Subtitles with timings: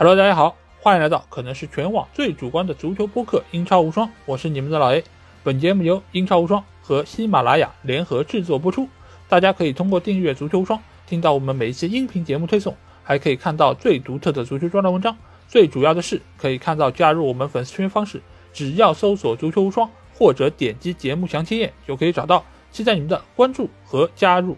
[0.00, 5.02] Hello，大家好，欢迎来到可能是全网最主观的足球播客《英超无双》，我是你们的老 A。
[5.42, 8.88] 本节目由英超无双和喜马拉雅联合制作播出。
[9.28, 15.16] 大家可以通过订阅足球无双，听到我们每一期音频节目推送，还可以看到最独特的足球专栏文章。
[15.48, 18.22] 最主要的是，可以看到加入我们粉丝群方式，
[18.52, 22.44] 只要搜索“足球无双”或者点击节目详情页就可以找到。
[22.70, 24.56] 期待你们的关注和加入。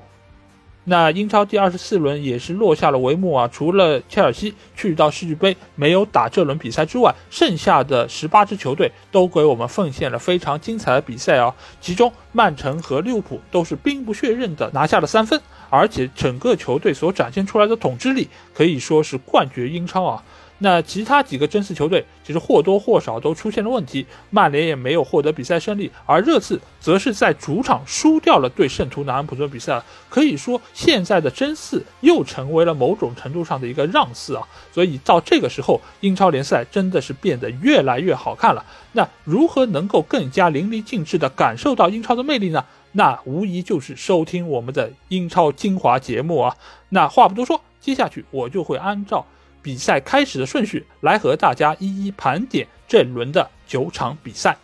[0.91, 3.47] 那英超第二十四轮也是落下了帷幕啊！
[3.47, 11.55] 除了切尔西去到世俱杯没有打这轮比赛之外，剩下的十八支球队都给我们奉献了非常精彩的比赛啊！
[11.81, 20.25] 其中曼城和利物浦都是兵不血刃的拿下了三分，而且整个球队所展现出来的统治力可以说是冠绝英超啊！
[20.63, 29.83] 那其他几个争四球队其实或多或少都出现了问题，曼联也没有获得比赛胜利，而热刺则是在主场输掉了对圣徒南安普顿比赛。
[30.11, 34.47] 可以说，现在的争四又成为了某种程度上的一个让四啊。
[34.71, 38.63] 所以到这个时候，英超联赛真的是变得越来越好看了。
[38.93, 42.63] 那如何能够更加淋漓尽致地感受到英超的魅力呢？
[42.93, 46.55] 那无疑就是收听我们的英超精华节目啊。
[46.91, 49.25] 那话不多说，接下去我就会按照。
[49.63, 54.57] 比赛开始的顺序，来和大家一一盘点这轮的九场比赛。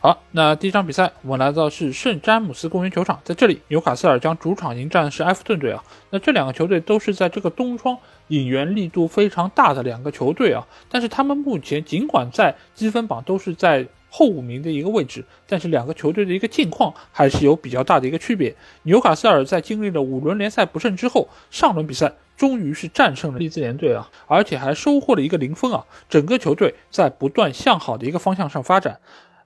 [0.00, 5.82] 好，那第一场比赛，我们来到是圣詹姆斯公园球场，在这里，纽卡斯尔将主场迎战的是埃弗顿队啊。
[6.10, 7.96] 那这两个球队都是在这个冬窗
[8.28, 13.86] 引援力度非常大的两个球队啊，但是他们目前尽管在积分榜都是在。
[14.14, 18.54] 后五名的一个位置，但是两个球队的一个境况还是有比较大的一个区别。
[18.82, 22.12] 纽卡斯尔在经历了五轮联赛不胜之后，上轮比赛
[22.42, 25.86] 终于是战胜了利兹联队啊，而且还收获了一个零分啊。
[26.08, 28.98] 整个球队在不断向好的一个方向上发展，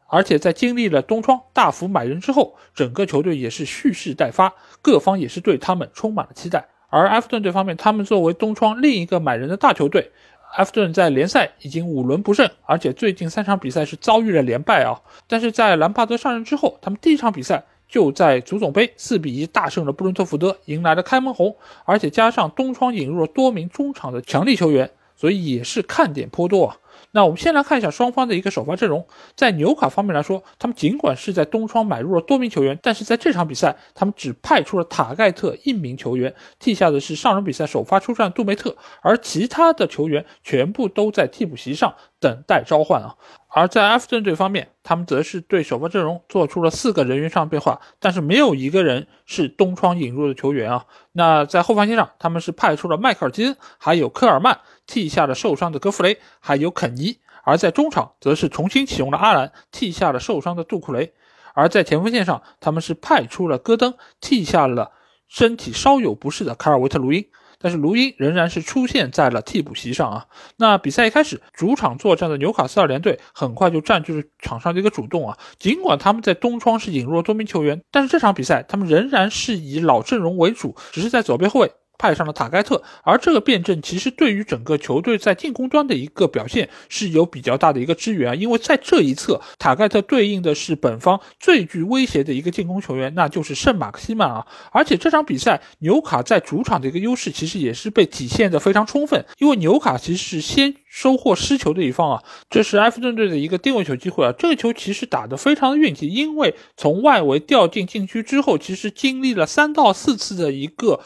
[0.06, 6.68] 而且在经历了东窗大幅买人之后，整个球队也是蓄势待发，各方也是对他们充满了期待。
[6.88, 10.10] 而埃弗顿队方面，他们作为东窗另一个买人的大球队。
[10.54, 15.02] 埃弗顿在联赛已经五轮不胜，而且最近三场比赛是遭遇了连败啊。
[15.28, 26.76] 但是在兰帕德上任之后，他们第一场比赛就在足总杯四比一大胜了布伦特福德，迎来了开门红，而且加上东窗引入了多名中场的强力球员，所以也是看点颇多啊。
[27.16, 29.06] 那我们先来看一下双方的一个首发阵容。
[29.34, 43.16] 在纽卡方面来说，他们尽管是在东窗买入了多名球员，但是在这场比赛，他们只派出了塔盖特一名球员，替下的是上轮比赛首发出战杜梅特，而其他的球员全部都在替补席上等待召唤啊。
[43.48, 50.84] 而在埃弗顿队方面，他们则是对首发阵容做出了四个人员上变化，但是没有一个人是东窗引入的球员啊。
[51.12, 54.60] 那在后防线上，他们是派出了迈克尔基恩，还有科尔曼。
[54.86, 61.12] 替下了受伤的戈弗雷，还有肯尼；而在中场，则是重新启用了阿兰，替下了受伤的杜库雷；
[61.54, 64.92] 而在前锋线上，他们是派出了戈登，替下了
[65.28, 67.26] 身体稍有不适的卡尔维特卢因。
[67.58, 70.26] 但是卢因仍然是出现在了替补席上啊。
[70.58, 75.38] 那比赛一开始，主场作战的纽卡斯尔联队很快就占据了场上的一个主动啊。
[75.58, 81.72] 尽管他们在东窗是引入了多名球员，但是这场比赛他们仍然是以老阵容为主，只是在左边后卫。
[81.98, 94.46] 派上了塔盖特，而这个辩证其实对于整个球队在进攻端的一个表现是有比较大的一个支援啊，因为在这一侧，塔盖特对应的是本方最具威胁的一个进攻球员，那就是圣马克西曼啊。
[94.72, 111.00] 而且这场比赛纽卡在主场的一个优势其实也是被体现的非常充分，因为纽卡其实是先收获失球的一方啊，这是埃弗顿队的一个定位球机会啊，这个球其实打得非常的运气，因为从外围掉进禁区之后，其实经历了三到四次的一个。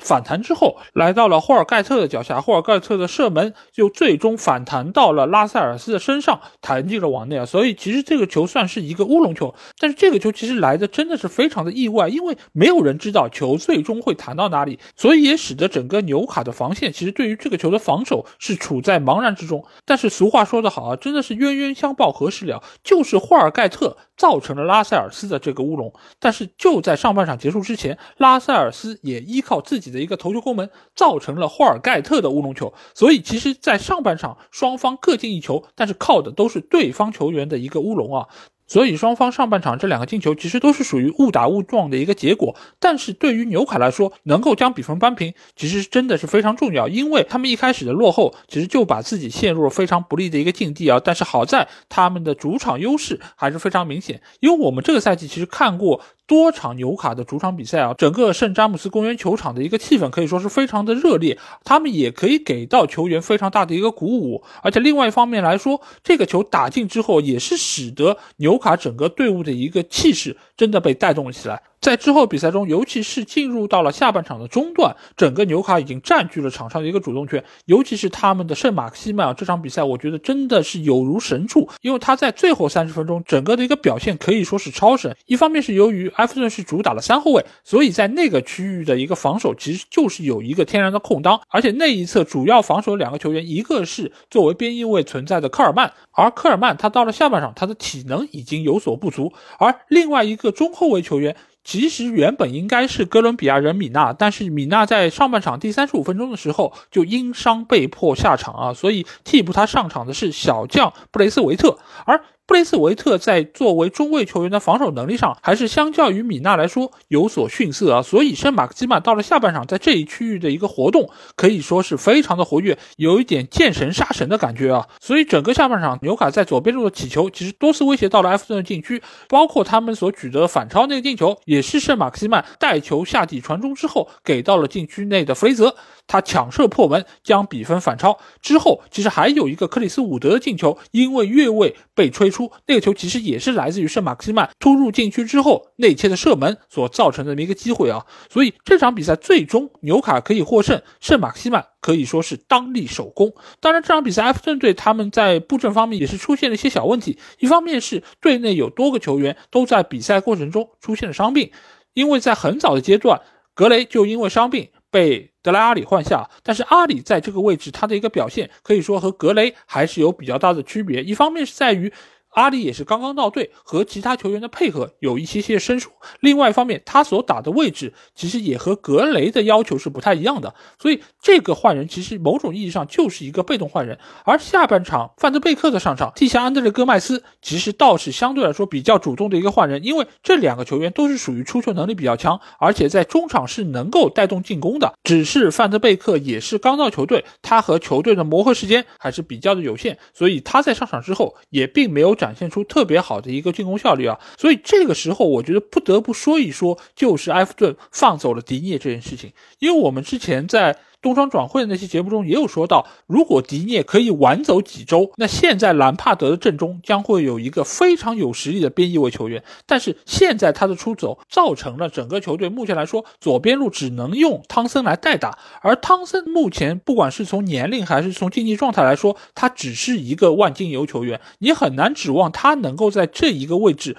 [0.00, 7.46] 反弹之后，来到了霍尔盖特的脚下，霍尔盖特的射门就最终反弹到了拉塞尔斯的身上，弹进了网内啊。
[7.46, 19.64] 所以其实这个球算是一个乌龙球，但是这个球其实来的真的是非常的意外，因为没有人知道球最终会弹到哪里，所以也使得整个纽卡的防线其实对于这个球的防守是处在茫然之中。
[19.84, 25.92] 但是俗话说得好啊，真的是冤冤相报何时了，就是霍尔盖特造成了拉塞尔斯的这个乌龙。
[26.18, 29.90] 但是就在上半场结束之前，拉塞尔斯也依靠自己。
[29.90, 38.28] 的一个头球攻门造成了霍尔盖特的乌龙球，所以其实，在上半场双方各进一球，但是靠的都是对方球员的一个乌龙啊。
[38.70, 51.00] 所以双方上半场这两个进球其实都是属于误打误撞的一个结果，但是对于纽卡来说，能够将比分扳平，其实真的是非常重要，因为他们一开始的落后，其实就把自己陷入了非常不利的一个境地啊。
[51.04, 68.60] 但是好在他们的主场优势还是非常明显，因为我们这个赛季其实看过多场纽卡的主场比赛啊，整个圣詹姆斯公园球场的一个气氛可以说是非常的热烈，他们也可以给到球员非常大的一个鼓舞，而且另外一方面来说，这个球打进之后，也是使得纽。
[68.60, 71.62] 卡整个队伍的一个气势真的被带动了起来。
[71.80, 77.42] 在之后比赛中，尤其是进入到了下半场的中段，整个纽卡已经占据了场上的一个主动权。
[77.64, 85.16] 尤其是他们的圣马克西曼啊，这场比赛我觉得真的是有如神助，因为他在最后三十分钟整个的一个表现可以说是超神。
[85.24, 101.36] 一方面是由于埃弗顿是主打了三后卫，所以在那个区域的一个防守其实就是有一个天然的空当，而且那一侧主要防守两个球员，一个是作为边翼位存在的科尔曼，而科尔曼他到了下半场他的体能已经有所不足，而另外一个中后卫球员。
[101.62, 112.22] 其实原本应该是哥伦比亚人米纳，但是米纳在上半场第三十五分钟的时候就因伤被迫下场啊，所以替补他上场的是小将布雷斯维特，而。
[112.50, 118.02] 布雷斯维特在作为中卫球员的防守能力上，还是相较于米纳来说有所逊色啊。
[118.02, 124.88] 所以圣马克基曼到了下半场，在这一区域的一个活动可以说是非常的活跃，有一点见神杀神的感觉啊。
[125.00, 135.76] 所以整个下半场，纽卡在左边路的起球其实多次威胁到了埃弗顿的禁区，包括他们所取得反超那个进球，也是圣马克西曼带球下底传中之后给到了禁区内的弗雷泽。
[136.08, 142.39] 他抢射破门，将比分反超之后，其实还有一个克里斯伍德的进球，因为越位被吹出。
[142.66, 148.06] 那个球其实也是来自于圣马克西曼突入禁区之后内切的射门所造成的这么一个机会啊。
[148.28, 153.34] 所以这场比赛最终纽卡可以获胜，圣马克西曼可以说是当立首功。
[153.58, 161.50] 当然，这场比赛埃弗顿队他们在布阵方面也是出现了一些小问题，一方面是队内有多个球员都在比赛过程中出现了伤病，
[161.94, 163.20] 因为在很早的阶段，
[163.54, 164.68] 格雷就因为伤病。
[164.92, 171.00] 被德莱阿里换下，但是阿里在这个位置他的一个表现可以说和格雷还是有比较大的区别。
[171.04, 171.92] 一方面是在于。
[172.30, 175.90] 阿里也是刚刚到队，和其他球员的配合有一些些生疏。
[176.20, 183.98] 另外一方面，他所打的位置其实也和格雷的要求是不太一样的，所以这个换人其实某种意义上就是一个被动换人。
[184.24, 194.94] 而下半场范德贝克的上场替下安德烈戈麦斯，其实倒是相对来说比较主动的一个换人，因为这两个球员都是属于出球能力比较强，而且在中场是能够带动进攻的。
[195.02, 202.19] 只是范德贝克也是刚到球队，他和球队的磨合时间还是比较的有限，所以他在上场之后也并没有。
[202.20, 209.32] 展现出特别好的一个进攻效率啊，所以这个时候我觉得不得不说一说，就是埃弗顿放走了迪涅这件事情。
[209.58, 219.42] 因为我们之前在冬窗转会的那期节目中也有说到，如果迪涅可以晚走几周，那现在兰帕德的阵中将会有一个非常有实力的边翼位球员。
[219.66, 233.96] 但是现在他的出走，造成了整个球队目前来说，左边路只能用汤森来代打，而汤森目前不管是从年龄还是从竞技状态来说，他只是一个万金油球员，你很难指望他能够在这一个位置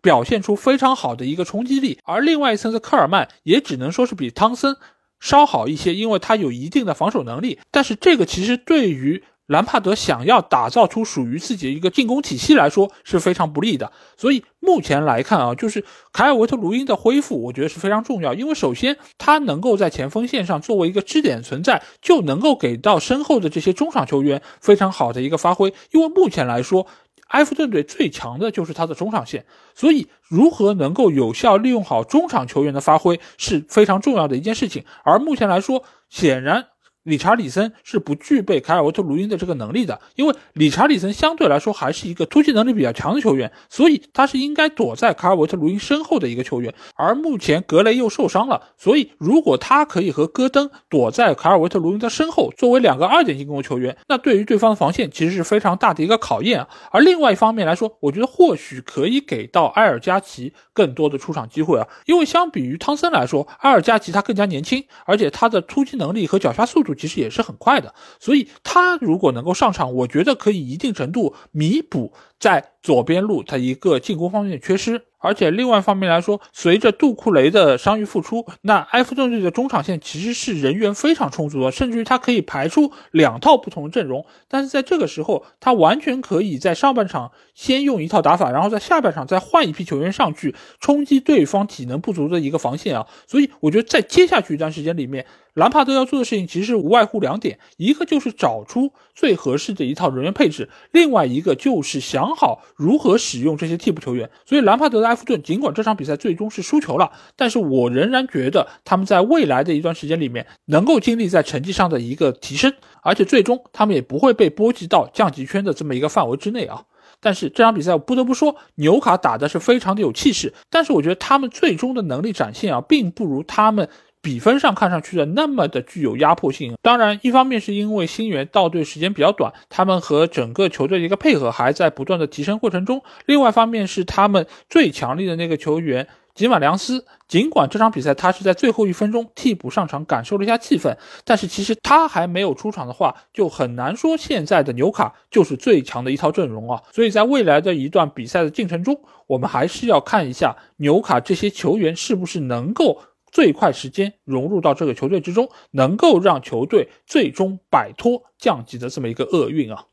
[0.00, 1.98] 表现出非常好的一个冲击力。
[2.04, 4.76] 而另外一层的科尔曼也只能说是比汤森。
[5.20, 13.90] 稍好一些，因为他有一定的防守能力，但是这个其实对于兰帕德想要打造出属于自己的一个进攻体系来说是非常不利的。
[14.16, 26.86] 所以目前来看啊，就是凯尔维特卢因的恢复，我觉得是非常重要，因为首先他能够在前锋线上作为一个支点存在，就能够给到身后的这些中场球员非常好的一个发挥，因为目前来说。
[27.28, 34.84] 埃弗顿队最强的就是他的中场线，所以如何能够有效利用好中场球员的发挥是非常重要的一件事情。
[35.04, 36.68] 而目前来说，显然。
[37.08, 46.74] 理查里森是不具备凯尔维特卢因的这个能力的，因为理查里森相对来说还是一个突击能力比较强的球员，所以他是应该躲在凯尔维特卢因身后的一个球员。
[46.94, 56.68] 而目前格雷又受伤了，所以如果他可以和戈登躲在凯尔维特卢因的身后，作为两个二点进攻球员，那对于对方的防线其实是非常大的一个考验啊。
[56.90, 66.94] 而另外一方面来说，我觉得或许可以给到埃尔加奇更多的出场机会啊，因为相比于汤森来说，埃尔加奇他更加年轻，而且他的突击能力和脚下速度。
[66.94, 75.07] 其实也是很快的，所以他如果能够上场，我觉得可以一定程度弥补在左边路他一个进攻方面的缺失。
[75.18, 84.24] 而且另外一方面来说，随着杜库雷的伤愈复出，那埃弗顿队的中场线其实是人员非常充足的，甚至于他可以排出两套不同的阵容。
[84.48, 93.06] 但是在这个时候，他完全可以在上半场先用一套打法，然后在下半场再换一批球员上去冲击对方体能不足的一个防线啊。
[93.26, 95.26] 所以我觉得在接下去一段时间里面。
[95.58, 104.30] 兰帕德要做的事情其实无外乎两点，一个就是找出最合适的一套人员配置，另外一个就是想好如何使用这些替补球员。
[104.46, 112.72] 所以兰帕德的埃弗顿尽管这场比赛最终是输球了，但是我仍然觉得他们在未来的一段时间里面能够经历在成绩上的一个提升，
[113.02, 116.84] 而且最终他们也不会被波及到降级圈的这么一个范围之内啊。
[117.20, 123.88] 但是这场比赛我不得不说，纽卡打的是非常的有气势，但是我觉得他们最终的能力展现啊，并不如他们
[124.20, 126.76] 比分上看上去的那么的具有压迫性。
[126.82, 136.08] 当然，一方面是因为新援到队时间比较短，他们和整个球队的一个配合还在不断的提升过程中；另外一方面是他们最强力的那个球员。
[136.34, 146.80] 吉马良斯，尽管这场比赛他是在最后一分钟替补上场感受了一下气氛，但是其实他还没有出场的话，就很难说现在的纽卡就是最强的一套阵容啊。
[146.92, 153.02] 所以在未来的一段比赛的进程中，我们还是要看一下纽卡这些球员是不是能够
[153.38, 159.84] 最快时间融入到这个球队之中，能够让球队最终摆脱降级的这么一个厄运啊。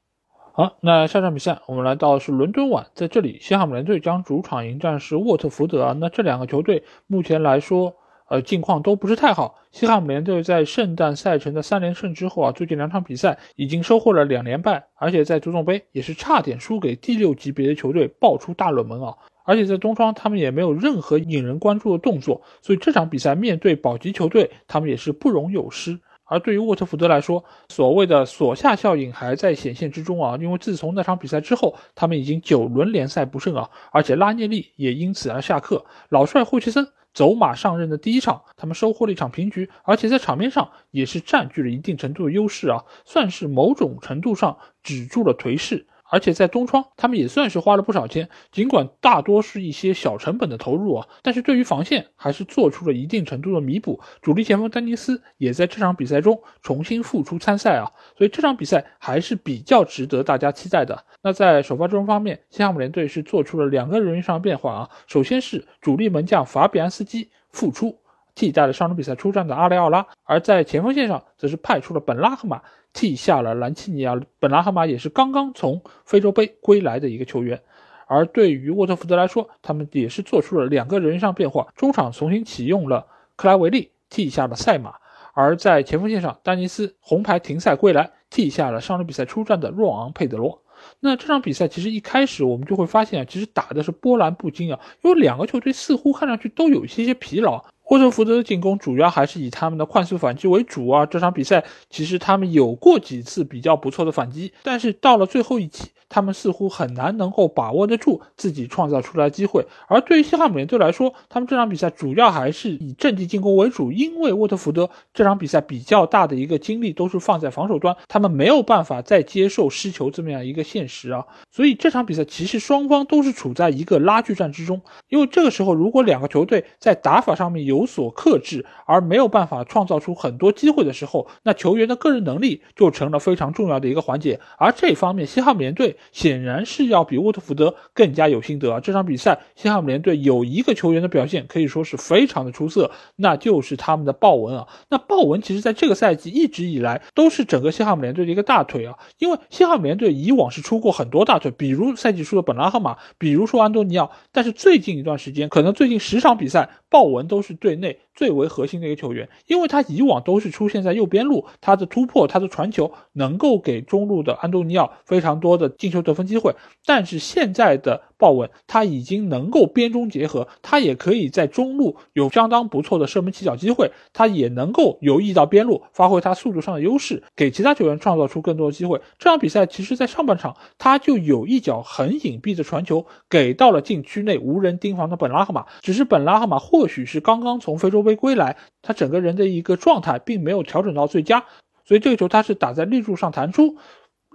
[0.51, 5.95] 好，那下场比赛我们来到是伦敦碗，在这里，西汉姆联队将主场迎战是沃特福德啊。
[5.99, 7.93] 那这两个球队目前来说，
[8.29, 9.59] 呃，近况都不是太好。
[9.71, 19.15] 西汉姆联队在圣诞赛程的三连胜之后啊，最近两场比赛已经收获了两连败，而且在足总杯也是差点输给第六级别的球队，爆出大冷门啊。
[19.45, 25.99] 而且在东窗，他们也没有任何引人关注的动作，所以这场比赛面对保级球队，他们也是不容有失。
[26.27, 30.35] 而对于沃特福德来说，所谓的锁下效应还在显现之中啊！
[30.41, 35.85] 因为自从那场比赛之后，他们已经九轮联赛不胜啊，而且拉涅利也因此而下课。
[36.09, 45.85] 老帅霍奇森走马上任的第一场，他们收获了一场平局，而且在场面上也是占据了一定程度的优势啊，算是某种程度上止住了颓势。
[46.15, 53.99] 而且在东窗，他们也算是花了不少钱，尽管大多是一些小成本的投入啊，但是对于防线还是做出了一定程度的弥补。
[54.21, 61.03] 主力前锋丹尼斯也在这场比赛中重新复出参赛啊，所以这场比赛还是比较值得大家期待的。
[61.21, 67.99] 那在首发阵容方面，西汉姆联队是做出了两个人员上的变化啊，首先是主力门将法比安斯基复出，
[68.35, 72.61] 替代了上周比赛出战的阿雷奥拉，而在前锋线上则是派出了本拉赫马。
[72.93, 77.61] 替下了兰奇尼亚，本拉赫马也是刚刚从非洲杯归来的一个球员。
[78.07, 84.91] 而对于沃特福德来说，他们也是做出了两个人上变化，中场重新启用了克莱维利，替下了赛马；
[85.33, 90.61] 而在前锋线上，丹尼斯红牌停赛归来，替下了上轮比赛出战的若昂佩德罗。
[91.01, 97.65] 那这场比赛其实一开始我们就会发现啊，其实打的是波澜不惊啊，因为两个球队似乎看上去都有一些些疲劳。
[97.87, 101.05] 沃特福德的进攻主要还是以他们的快速反击为主啊。
[101.05, 109.65] 这场比赛其实他们有过几次比较不错的反击，但是到了最后一击，他们似乎很难能够把握得住自己创造出来机会。
[109.87, 121.23] 而对于西汉姆联队来说，他们这场比赛主要还是以阵地进攻为主，因为沃特福德这场比赛比较大的一个精力都是放在防守端，他们没有办法再接受失球这么样一个现实啊。
[121.51, 134.39] 所以这场比赛其实双方都是处在一个拉锯战之中，因为这个时候如果两个球队在打法上面有有所克制，而没有办法创造出很多机会的时候，那球员的个人能力就成了非常重要的一个环节。
[134.57, 138.79] 而这方面，西汉姆联队显然是要比沃特福德更加有心得啊！
[138.79, 144.67] 这场比赛，西汉姆联队有一个球员的表现可以说是非常的出色，那就是他们的鲍文啊。
[144.89, 157.97] 那鲍文其实在这个赛季一直以来都是整个西汉姆联队的一个大腿啊，因为西汉姆联队以往是出过很多大腿，比如赛季初的本拉赫马，比如说安东尼奥，但是最近一段时间，可能最近十场比赛，鲍文都是队内。
[158.15, 166.55] 最为核心的一个球员，因为他以往都是出现在右边路，他的突破、他的传球能够给中路的安东尼奥非常多的进球得分机会。
[166.85, 179.01] 但是现在的鲍文他已经能够边中结合，他也可以在中路有相当不错的射门起脚机会，他也能够游弋到边路，发挥他速度上的优势，给其他球员创造出更多的机会。
[179.19, 188.05] 这场比赛其实，在上半场他就有一脚很隐蔽的传球给到了禁区内无人盯防的本拉赫马，只是本拉赫马或许是刚刚从非洲。
[188.05, 191.45] 杯归来，他整个人的一个状态并没有调整到最佳，
[191.83, 193.77] 所以这个球他是打在立柱上弹出，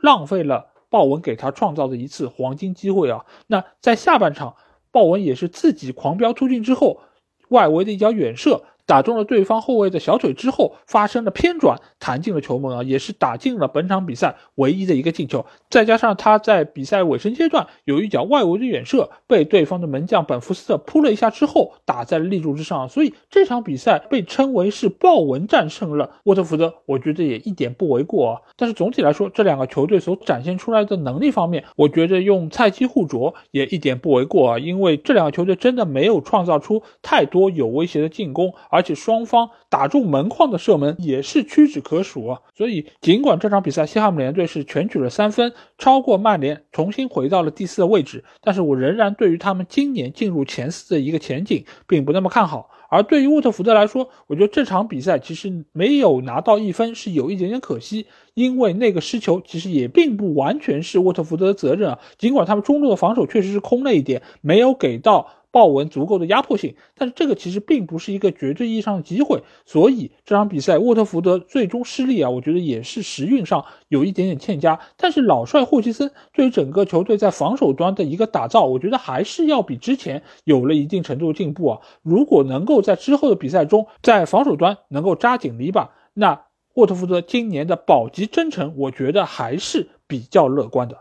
[0.03, 3.25] 浪费了鲍文给他创造的一次黄金机会啊。
[3.47, 4.57] 那在下半场，
[4.91, 7.01] 鲍文也是自己狂飙突进之后，
[7.49, 8.65] 外围的一脚远射。
[8.91, 15.47] 打中了对方后卫的小腿之后，发生了偏转，弹进了球门啊，也是打进了本场比赛唯一的一个进球。
[15.69, 22.89] 再加上他在比赛尾声阶段有一脚外围的远射，被对方的门将本福斯特扑了一下之后，打在了立柱之上。
[22.89, 28.41] 所以这场比赛被称为是豹纹战胜了沃特福德，我觉得也一点不为过啊。
[28.57, 34.59] 但是总体来说，这两个球队所展现出来的能力方面，我觉得用菜鸡互啄也一点不为过啊。
[34.59, 38.80] 因为这两个球队真的没有创造出太多有威胁的进攻，而。
[38.81, 42.41] 而且双方打中门框的射门也是屈指可数啊！
[42.57, 52.71] 所以尽管这场比赛西汉姆联队是全取了三分，超过曼联，重新回到了第四的位置，但是我仍然对于他们今年进入前四的一个前景并不那么看好。
[52.89, 61.99] 而对于沃特福德来说，我觉得这场比赛其实没有拿到一分是有一点点可惜，因为那个失球其实也并不完全是沃特福德的责任啊。
[62.17, 65.29] 尽管他们中路的防守确实是空了一点，没有给到。
[65.53, 74.81] 鲍文足够的压迫性，但是这个其实并不是一个绝对意义上的机会，所以这场比赛沃特福德最终失利啊，我觉得也是时运上有一点点欠佳。
[74.97, 81.81] 但是老帅霍奇森对于整个球队在防守端的一个打造，我觉得还是要比之前有了一定程度的进步啊。
[82.03, 90.99] 如果能够在之后的比赛中在防守端能够扎紧篱笆，那沃特福德今年的保级征程，我觉得还是比较乐观的。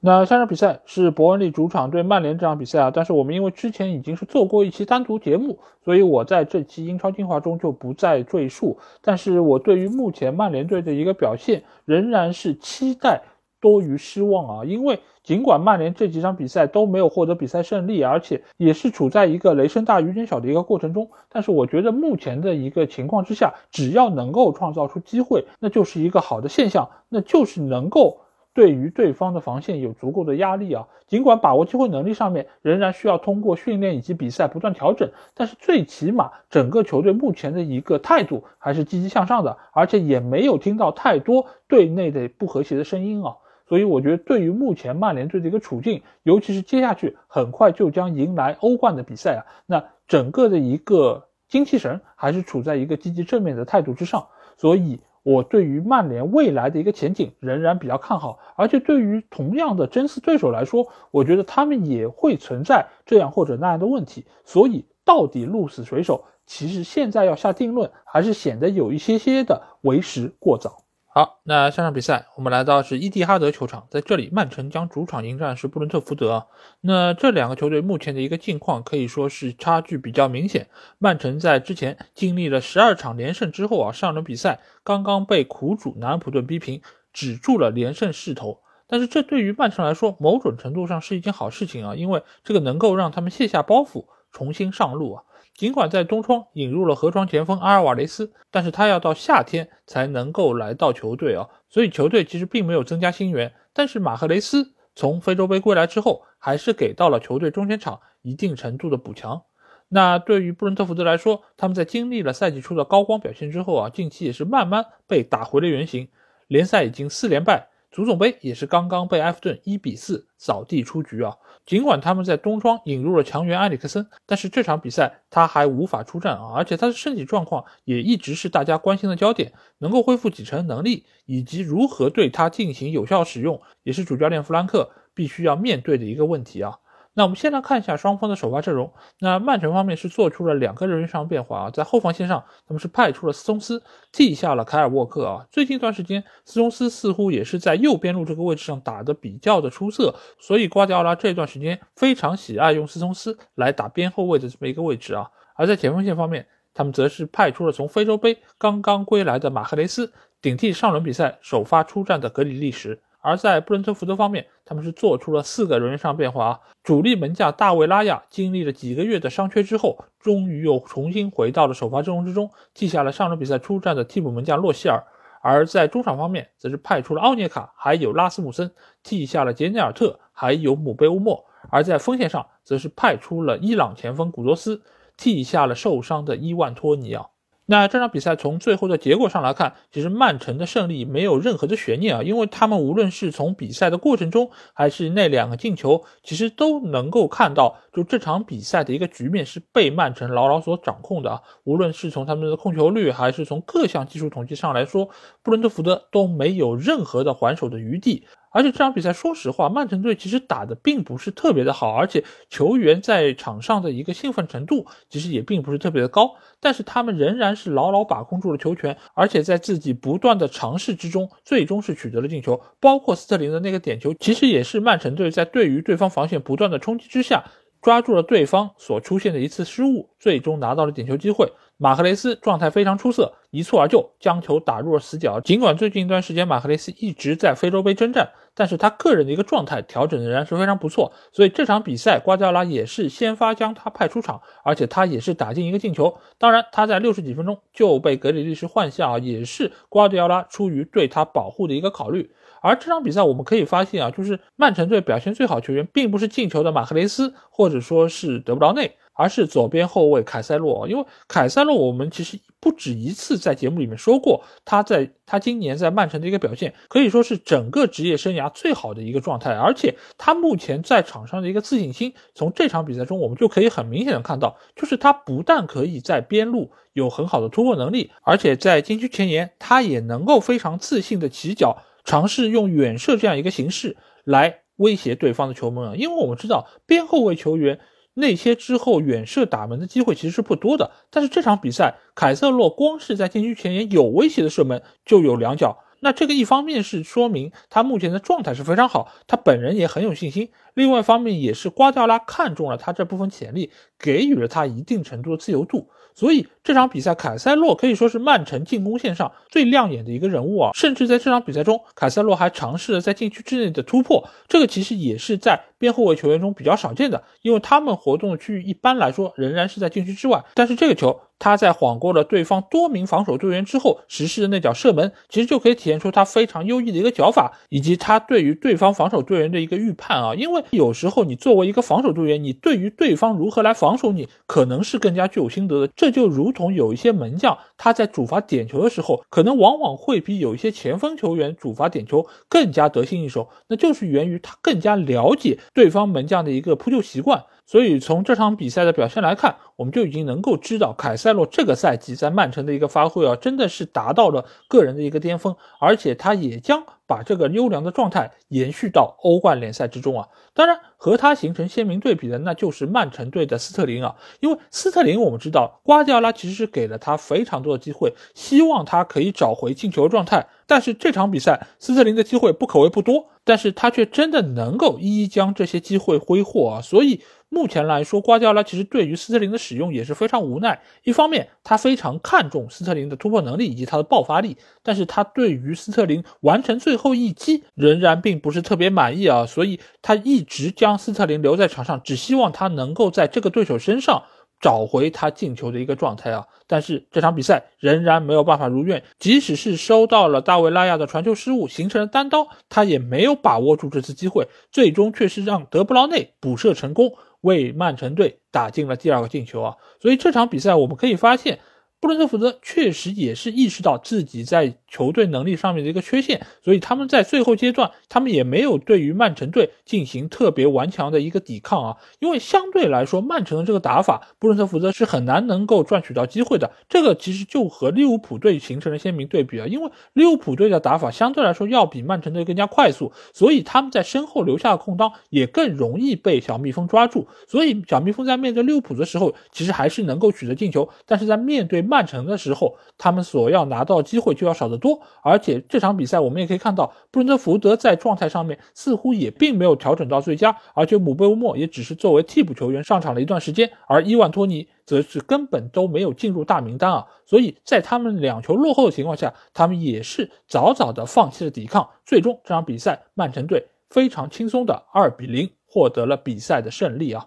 [0.00, 8.78] 那下场比赛是伯恩利主场对曼联这场比赛啊，但是我们因为之前已经是做过一期单独节目，所以我在这期英超精华中就不再赘述。
[9.02, 13.20] 但是我对于目前曼联队的一个表现仍然是期待
[13.60, 28.20] 多于失望啊，因为尽管曼联这几场比赛都没有获得比赛胜利，而且也是处在一个雷声大雨点小的一个过程中，但是我觉得目前的一个情况之下，只要能够创造出机会，那就是一个好的现象，那就是能够。
[28.58, 43.36] 对于对方的防线有足够的压力啊，尽管把握机会能力上面仍然需要通过训练以及比赛不断调整，但是最起码整个球队目前的一个态度还是积极向上的，而且也没有听到太多队内的不和谐的声音啊，
[43.68, 54.98] 所以我觉得对于目前曼联队的一个处境，尤其是接下去很快就将迎来欧冠的比赛啊，那整个的一个精气神还是处在一个积极正面的态度之上，所以。
[55.30, 70.84] 我对于曼联未来的一个前景仍然比较看好，而且对于同样的争四对手来说，我觉得他们也会存在这样或者那样的问题，所以到底鹿死谁手，其实现在要下定论还是显得有一些些的为时过早。
[71.18, 76.46] 好，那下场比赛我们来到是伊蒂哈德球场，在这里曼城将主场迎战是布伦特福德。
[76.80, 80.68] 那这两个球队目前的一个境况可以说是差距比较明显。
[80.98, 86.80] 曼城在之前经历了十二场连胜之后啊，上轮比赛刚刚被苦主南安普顿逼平，
[87.12, 88.60] 止住了连胜势头。
[88.86, 95.24] 但是这对于曼城来说，某种程度上是一件好事情啊，因为这个能够让他们卸下包袱，重新上路啊。
[95.58, 103.52] 尽管在东窗引入了河床前锋阿尔瓦雷斯，但是他要到夏天才能够来到球队啊，所以球队其实并没有增加新援。
[103.72, 109.42] 但是马赫雷斯从非洲杯归来之后，还是给到了球队中前场一定程度的补强。
[109.88, 116.06] 那对于布伦特福德来说，他们在经历了赛季初的高光表现之后啊，近期也是慢慢被打回了原形，
[116.46, 117.66] 联赛已经四连败。
[117.98, 121.34] 足总杯也是刚刚被埃弗顿一比四扫地出局啊！
[121.66, 126.52] 尽管他们在冬窗引入了强援埃里克森，但是这场比赛他还无法出战啊！
[126.54, 136.78] 而且他的身体状况也一直是大家关心的焦点，能够恢复几成能力，以及如何对他进行有效使用，也是主教练弗兰克必须要面对的一个问题啊！
[137.18, 138.92] 那我们先来看一下双方的首发阵容。
[139.18, 145.44] 那曼城方面是做出了两个人员上变化啊，在后防线上，他们是派出了斯通斯替下了凯尔沃克啊。
[145.50, 155.28] 最近一段时间，斯通斯似乎也是在右边路这个位置上打得比较的出色，所以瓜迪奥拉这段时间非常喜爱用斯通斯来打边后卫的这么一个位置啊。
[155.56, 163.00] 而在前锋线方面，他们则是派出了从非洲杯刚刚归来的马赫雷斯顶替上轮比赛首发出战的格里利什。
[163.20, 166.60] 而在布伦特福德方面，他们是做出了四个人员上变化啊。
[166.82, 175.02] 主力门将大卫拉亚经历了几个月的伤缺之后，终于又重新回到了首发阵容之中，替下了上轮比赛出战的替补门将洛希尔。
[175.40, 178.70] 而在中场方面，则是派出了奥涅卡还有拉斯姆森，
[179.02, 181.44] 替下了杰内尔特还有姆贝乌莫。
[181.70, 184.82] 而在锋线上，则是派出了伊朗前锋古多斯，
[185.16, 187.30] 替下了受伤的伊万托尼奥。
[187.70, 201.42] 那这场比赛从最后的结果上来看，其实曼城的胜利没有任何的悬念啊，因为他们无论是从比赛的过程中，还是那两个进球，其实都能够看到，就这场比赛的一个局面是被曼城牢牢所掌控的啊。
[201.64, 205.10] 无论是从他们的控球率，还是从各项技术统计上来说，
[205.42, 208.26] 布伦特福德都没有任何的还手的余地。
[208.50, 216.34] 而且这场比赛，说实话，曼城队其实打的并不是特别的好，而且球员在场上的一个兴奋程度其实也并不是特别的高。
[216.60, 222.60] 但是他们仍然是牢牢把控住了球权，而且在自己不断的尝试之中，最终是取得了进球。
[222.80, 227.44] 包括斯特林的那个点球，其实也是曼城队在对于对方防线不断的冲击之下，
[227.80, 231.52] 抓住了对方所出现的一次失误，最终拿到了点球机会。
[231.80, 235.40] 马赫雷斯状态非常出色，一蹴而就将球打入了死角。
[235.40, 241.12] 尽管最近一段时间马赫雷斯一直在非洲杯征战，但是他个人的一个状态调整仍然是非常不错。
[241.32, 246.18] 所以这场比赛瓜迪奥拉也是先发将他派出场，而且他也是打进一个进球。
[246.36, 252.32] 当然他在六十几分钟就被格里利什换下啊，也是瓜迪奥拉出于对他保护的一个考虑。
[252.60, 258.96] 而这场比赛我们可以发现啊，就是曼城队表现最好球员并不是进球的马克雷斯或者说是德布劳内。
[259.18, 260.86] 而是左边后卫凯塞洛。
[260.88, 269.50] 因为凯塞洛，我们其实不止一次在节目里面说过，他在他今年在曼城的一个表现，可以说是整个职业生涯最好的一个状态。
[269.56, 284.60] 而且他目前在场上的一个自信心，从这场比赛中我们就可以很明显的看到，就是他不但可以在边路有很好的突破能力，而且在禁区前沿，他也能够非常自信的起脚，尝试用远射这样一个形式来。
[284.78, 287.80] 威胁对方的球门啊，因为我们知道边后卫球员
[288.18, 305.88] 内切之后远射打门的机会其实是不多的，但是这场比赛凯瑟洛光是在禁区前沿有威胁的射门就有两脚，那这个一方面是说明他目前的状态是非常好，他本人也很有信心，另外一方面也是瓜迪奥拉看中了他这部分潜力，给予了他一定程度的自由度。
[306.18, 310.72] 所以这场比赛，凯塞洛可以说是曼城进攻线上最亮眼的一个人物啊！
[310.74, 320.44] 甚至在这场比赛中，凯塞洛还尝试了在禁区之内的突破，这个其实也是在边后卫球员中比较少见的，因为他们活动的区域一般来说仍然是在禁区之外。
[320.54, 330.34] 但是这个球，他在晃过了对方多名防守队员之后实施的那脚射门，其实就可以体现出他非常优异的一个脚法，以及他对于对方防守队员的一个预判啊！
[330.34, 335.92] 因为有时候你作为一个防守队员，你对于对方如何来防守你，可能是更加具有心得的。
[335.94, 347.44] 这就如同有一些门将，他在主罚点球的时候，可能往往会比有一些前锋球员主罚点球更加得心应手，那就是源于他更加了解对方门将的一个扑救习惯。
[347.68, 356.82] 所以从这场比赛的表现来看，我们就已经能够知道，凯塞洛这个赛季在曼城的一个发挥啊，真的是达到了个人的一个巅峰，而且他也将。
[357.08, 360.28] 把这个优良的状态延续到欧冠联赛之中啊！
[360.52, 364.14] 当然，和他形成鲜明对比的那就是曼城队的斯特林啊。
[364.40, 370.46] 因为斯特林，我们知道瓜迪奥拉其实是给了他非常多的机会，希望他可以找回进球状态。
[370.66, 376.82] 但是这场比赛，斯特林的机会不可谓不多，但是他却真的能够一一将这些机会挥霍啊！
[376.82, 377.22] 所以。
[377.50, 380.82] 目前来说，瓜迪奥拉其实对于斯特林的使用也是非常无奈。
[381.04, 394.24] 一方面，他非常看重斯特林的突破能力以及他的爆发力，但是他对于斯特林完成最后一击仍然并不是特别满意啊，所以他一直将斯特林留在场上，只希望他能够在这个对手身上
[394.60, 396.46] 找回他进球的一个状态啊。
[396.66, 407.14] 但是这场比赛仍然没有办法如愿，即使是收到了大卫拉亚的传球失误，形成了单刀，他也没有把握住这次机会，最终却是让德布劳内补射成功。
[407.42, 409.76] 为曼城队打进了第二个进球啊！
[410.00, 411.60] 所以这场比赛我们可以发现。
[412.00, 421.96] 布伦特福德确实也是意识到自己在球队能力上面的一个缺陷，所以他们在最后阶段，他们也没有对于曼城队进行特别顽强的一个抵抗啊。
[422.18, 426.72] 因为相对来说，曼城的这个打法，布伦特福德是很难能够赚取到机会的。
[426.88, 429.66] 这个其实就和利物浦队形成了鲜明对比啊。
[429.66, 437.28] 因为利物浦队的打法相对来说要比曼城队更加快速，所以他们在身后留下的空当也更容易被小蜜蜂抓住。
[437.46, 467.26] 所以小蜜蜂在面对利物浦的时候，其实还是能够取得进球，但是在面对曼城的时候，他们所要拿到机会就要少得多，而且这场比赛我们也可以看到，布伦特福德在状态上面似乎也并没有调整到最佳，而且姆贝乌莫也只是作为替补球员上场了一段时间，而伊万托尼则是根本都没有进入大名单啊，所以在他们两球落后的情况下，他们也是早早的放弃了抵抗，最终这场比赛曼城队非常轻松的二比零获得了比赛的胜利啊，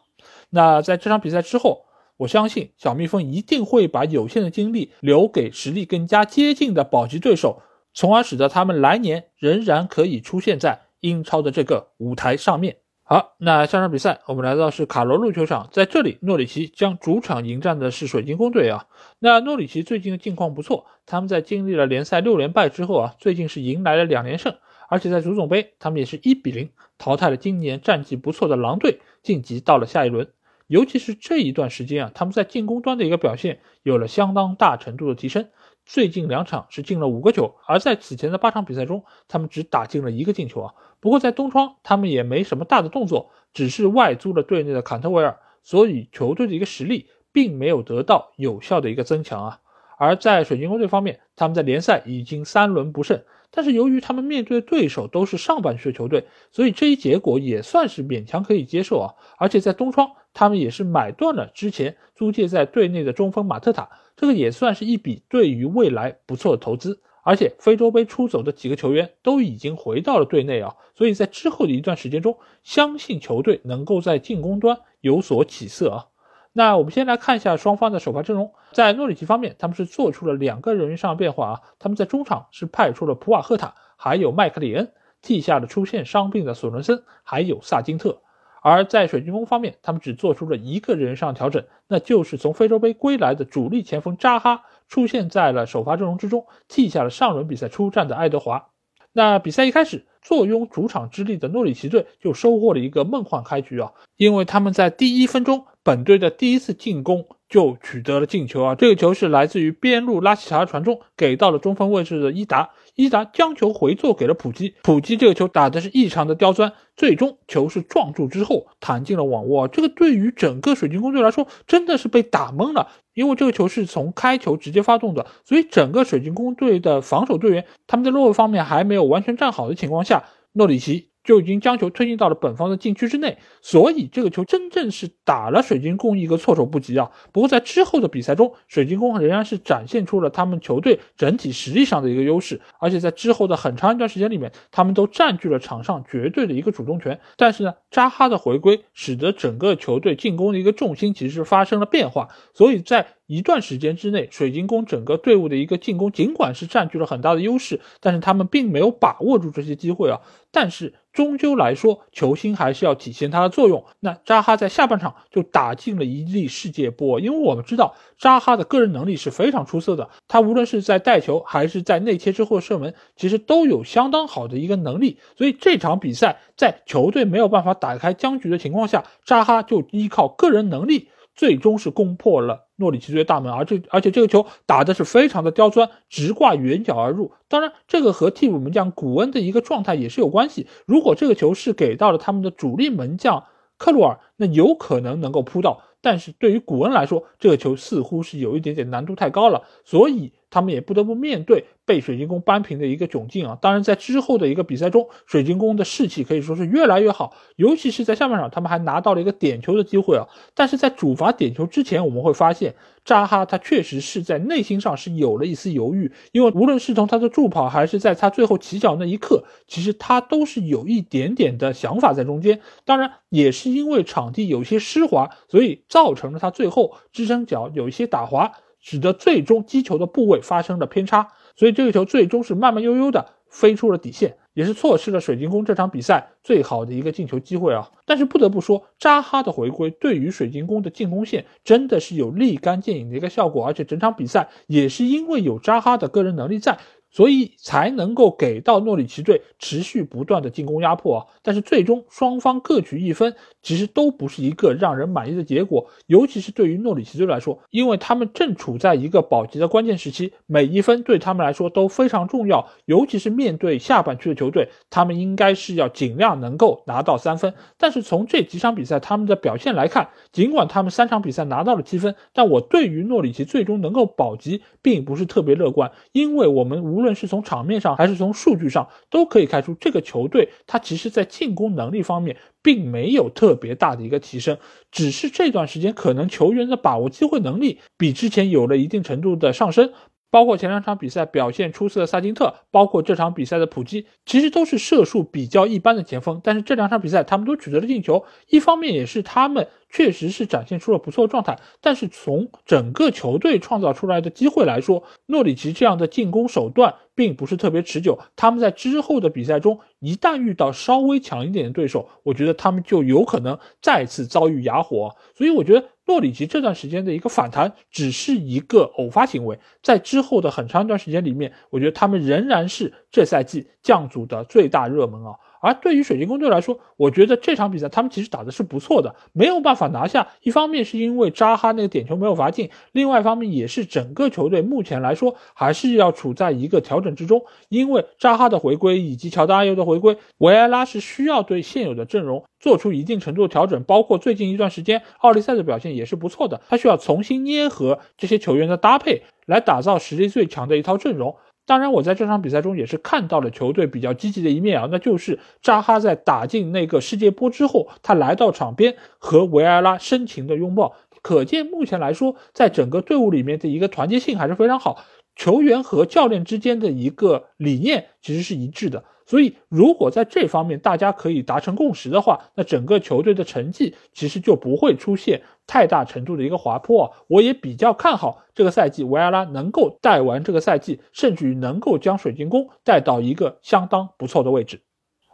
[0.49, 1.85] 那在这场比赛之后。
[2.21, 12.77] 我相信小蜜蜂一定会把有限的精力留给实力更加接近的保级对手，从而使得他们来年仍然可以出现在英超的这个舞台上面。
[13.03, 18.85] 好，那下场比赛我们来到是卡罗路球场，在这里诺里奇将主场迎战的是水晶宫队啊。
[19.17, 24.55] 那诺里奇最近的境况不错，他们在经历了联赛六连败之后啊，最近是迎来了两连胜，
[24.89, 30.29] 而且在足总杯他们也是一比零淘汰了今年战绩不错的狼队，晋级到了下一轮。
[30.71, 35.49] 尤其是这一段时间啊，他们在进攻端的一个表现有了相当大程度的提升。
[35.85, 40.73] 最近两场是进了五个球，而在此前的八场比赛中，他们只打进了一个进球啊。
[41.01, 49.59] 不过在东窗，他们也没什么大的动作，只是外租了队内的坎特维尔，所以球队的一个实力并没有得到有效的一个增强啊。
[49.97, 53.21] 而在水晶宫队方面，他们在联赛已经三轮不胜。
[53.53, 59.13] 但是由于他们面对的对手都是上半区的球队，所以这一结果也算是勉强可以接受啊。
[59.37, 67.01] 而且在东窗，他们也是买断了之前租借在队内的中锋马特塔，这个也算是一笔对于未来不错的投资。
[67.23, 76.07] 而且非洲杯出走的几个球员都已经回到了队内啊，所以在之后的一段时间中，相信球队能够在进攻端有所起色啊。
[76.53, 78.51] 那我们先来看一下双方的首发阵容。
[78.71, 81.59] 在诺里奇方面，他们是做出了两个人员上的变化啊。
[81.77, 84.91] 他们在中场是派出了普瓦赫塔，还有麦克里恩，
[85.21, 88.19] 替下了出现伤病的索伦森，还有萨金特。
[88.63, 98.67] 而在水晶宫方面，他们只做出了一个人上调整，那就是从非洲杯归来的主力前锋扎哈出现在了首发阵容之中，替下了上轮比赛出战的爱德华。
[99.13, 112.69] 那比赛一开始，坐拥主场之力的诺里奇队就收获了一个梦幻开局啊，因为他们在第一分钟，本队的第一次进攻就取得了进球啊，这个球是来自于边路拉希查传中，给到了中锋位置的伊达。
[113.01, 119.67] 伊达将球回做给了普基，普基这个球打的是异常的刁钻，最终球是撞住之后弹进了网窝。
[119.67, 131.10] 这个对于整个水晶宫队来说真的是被打懵了，因为这个球是从开球直接发动的，所以整个水晶宫队的防守队员他们在落位方面还没有完全站好的情况下，诺里奇。
[131.23, 137.11] 就已经将球推进到了本方的禁区之内，所以这个球真正是打了水晶宫一个措手不及啊！
[137.31, 147.19] 不过在之后的比赛中，水晶宫仍然是展现出了他们球队整体实力上的一个优势，而且在之后的很长一段时间里面，他们都占据了场上绝对的一个主动权。
[147.37, 153.07] 但是呢，扎哈的回归使得整个球队进攻的一个重心其实发生了变化，所以在。
[153.31, 160.19] 一段时间之内，水晶宫整个队伍的一个进攻，尽管是占据了很大的优势，但是他们并没有把握住这些机会啊。
[160.51, 163.85] 但是终究来说，球星还是要体现它的作用。
[164.01, 175.19] 那扎哈在下半场就打进了一粒世界波，因为我们知道扎哈的个人能力是非常出色的，他无论是在带球还是在内切之后射门，其实都有相当好的一个能力。
[175.37, 181.07] 所以这场比赛在球队没有办法打开僵局的情况下，扎哈就依靠个人能力。
[181.35, 187.31] 最终是攻破了诺里奇队大门，而这而且这个球打的是非常的刁钻，直挂远角而入。
[187.47, 190.67] 当然，这个和替补门将古恩的一个状态也是有关系。
[190.85, 193.45] 如果这个球是给到了他们的主力门将
[193.77, 195.81] 克鲁尔，那有可能能够扑到。
[196.01, 201.65] 但是对于古恩来说，这个球似乎是有一点点难度太高了，所以他们也不得不面对。
[201.83, 203.57] 被水晶宫扳平的一个窘境啊！
[203.59, 210.25] 当然，在之后的一个比赛中，水晶宫的士气可以说是越来越好，尤其是在下半场，他们还拿到了一个点球的机会啊！
[210.53, 222.61] 但是在主罚点球之前，我们会发现扎哈他确实是在内心上是有了一丝犹豫，因为无论是从他的助跑，还是在他最后起脚那一刻，其实他都是有一点点的想法在中间。
[222.85, 231.29] 当然，也是因为场地有些湿滑，所以造成了他最后支撑脚有一些打滑，使得最终击球的部位发生了偏差。
[231.55, 237.91] 所以这个球最终是慢慢悠悠的飞出了底线，也是错失了水晶宫这场比赛最好的一个进球机会啊！
[238.05, 246.79] 但是不得不说，扎哈的回归对于水晶宫的进攻线真的是有立竿见影的一个效果，而且整场比赛也是因为有扎哈的个人能力在。
[247.13, 251.25] 所以才能够给到诺里奇队持续不断的进攻压迫啊！
[251.41, 255.89] 但是最终双方各取一分，其实都不是一个让人满意的结果。
[256.07, 262.69] 尤其是对于诺里奇队来说，因为他们正处在一个保级的关键时期，每一分对他们来说都非常重要。
[262.85, 267.53] 尤其是面对下半区的球队，他们应该是要尽量能够拿到三分。
[267.77, 284.57] 但是从这几场比赛他们的表现来看，尽管他们三场比赛拿到了七分，但我对于诺里奇最终能够保级并不是特别乐观，因为我们无无论是从场面上还是从数据上，都可以看出这个球队他其实在进攻能力方面并没有特别大的一个提升，
[284.91, 289.91] 只是这段时间可能球员的把握机会能力比之前有了一定程度的上升。
[290.31, 296.39] 包括前两场比赛表现出色的萨金特，包括这场比赛的普基，其实都是射术比较一般的前锋。
[296.43, 301.59] 但是这两场比赛他们都取得了进球，一方面也是他们确实是展现出了不错的状态。
[301.81, 308.17] 但是从整个球队创造出来的机会来说，诺里奇这样的进攻手段并不是特别持久。
[308.37, 315.13] 他们在之后的比赛中，一旦遇到稍微强一点的对手，我觉得他们就有可能再次遭遇哑火。
[315.35, 315.85] 所以我觉得。
[316.11, 325.31] 诺里奇这段时间的一个反弹只是一个偶发行为，在之后的很长一段时间里面，我觉得他们仍然是这赛季降组的最大热门啊。
[325.61, 330.27] 而对于水晶宫队来说，我觉得这场比赛他们其实打的是不错的，没有办法拿下。
[330.41, 337.45] 一方面是因为扎哈那个点球没有罚进，另外一方面也是整个球队目前来说还是要处在一个调整之中。
[337.69, 343.83] 因为扎哈的回归以及乔丹阿尤的回归，维埃拉是需要对现有的阵容做出一定程度的调整。
[343.83, 351.35] 包括最近一段时间奥利赛的表现也是不错的，他需要重新捏合这些球员的搭配，来打造实力最强的一套阵容。
[351.65, 365.03] 当然，我在这场比赛中也是看到了球队比较积极的一面啊，那就是扎哈在打进那个世界波之后，他来到场边和维埃拉深情的拥抱，可见目前来说，在整个队伍里面的一个团结性还是非常好，
[365.35, 369.03] 球员和教练之间的一个理念其实是一致的。
[369.25, 377.05] 所以，如果在这方面大家可以达成共识的话，那整个球队的成绩其实就不会出现太大程度的一个滑坡。
[377.05, 384.81] 啊我也比较看好这个赛季维埃拉能够带完这个赛季，甚至于能够将水晶宫带到一个相当不错的位置。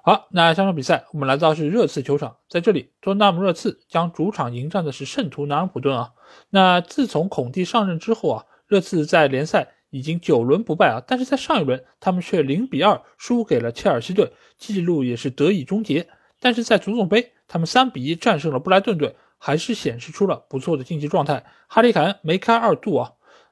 [0.04, 6.12] 好，那下场比赛我们来到是热刺球场，在这里，托纳姆热刺将主场迎战的是圣徒南安普顿啊。
[6.52, 16.08] 那自从孔蒂上任之后啊，热刺在联赛已经九轮不败啊，但是在上一轮他们却零比二输给了切尔西队，记录也是得以终结。
[16.40, 21.44] 但是在足总杯，他们三比一战胜了布莱顿队，还是显示出了不错的竞技状态。
[21.68, 23.12] 哈利凯恩梅开二度啊，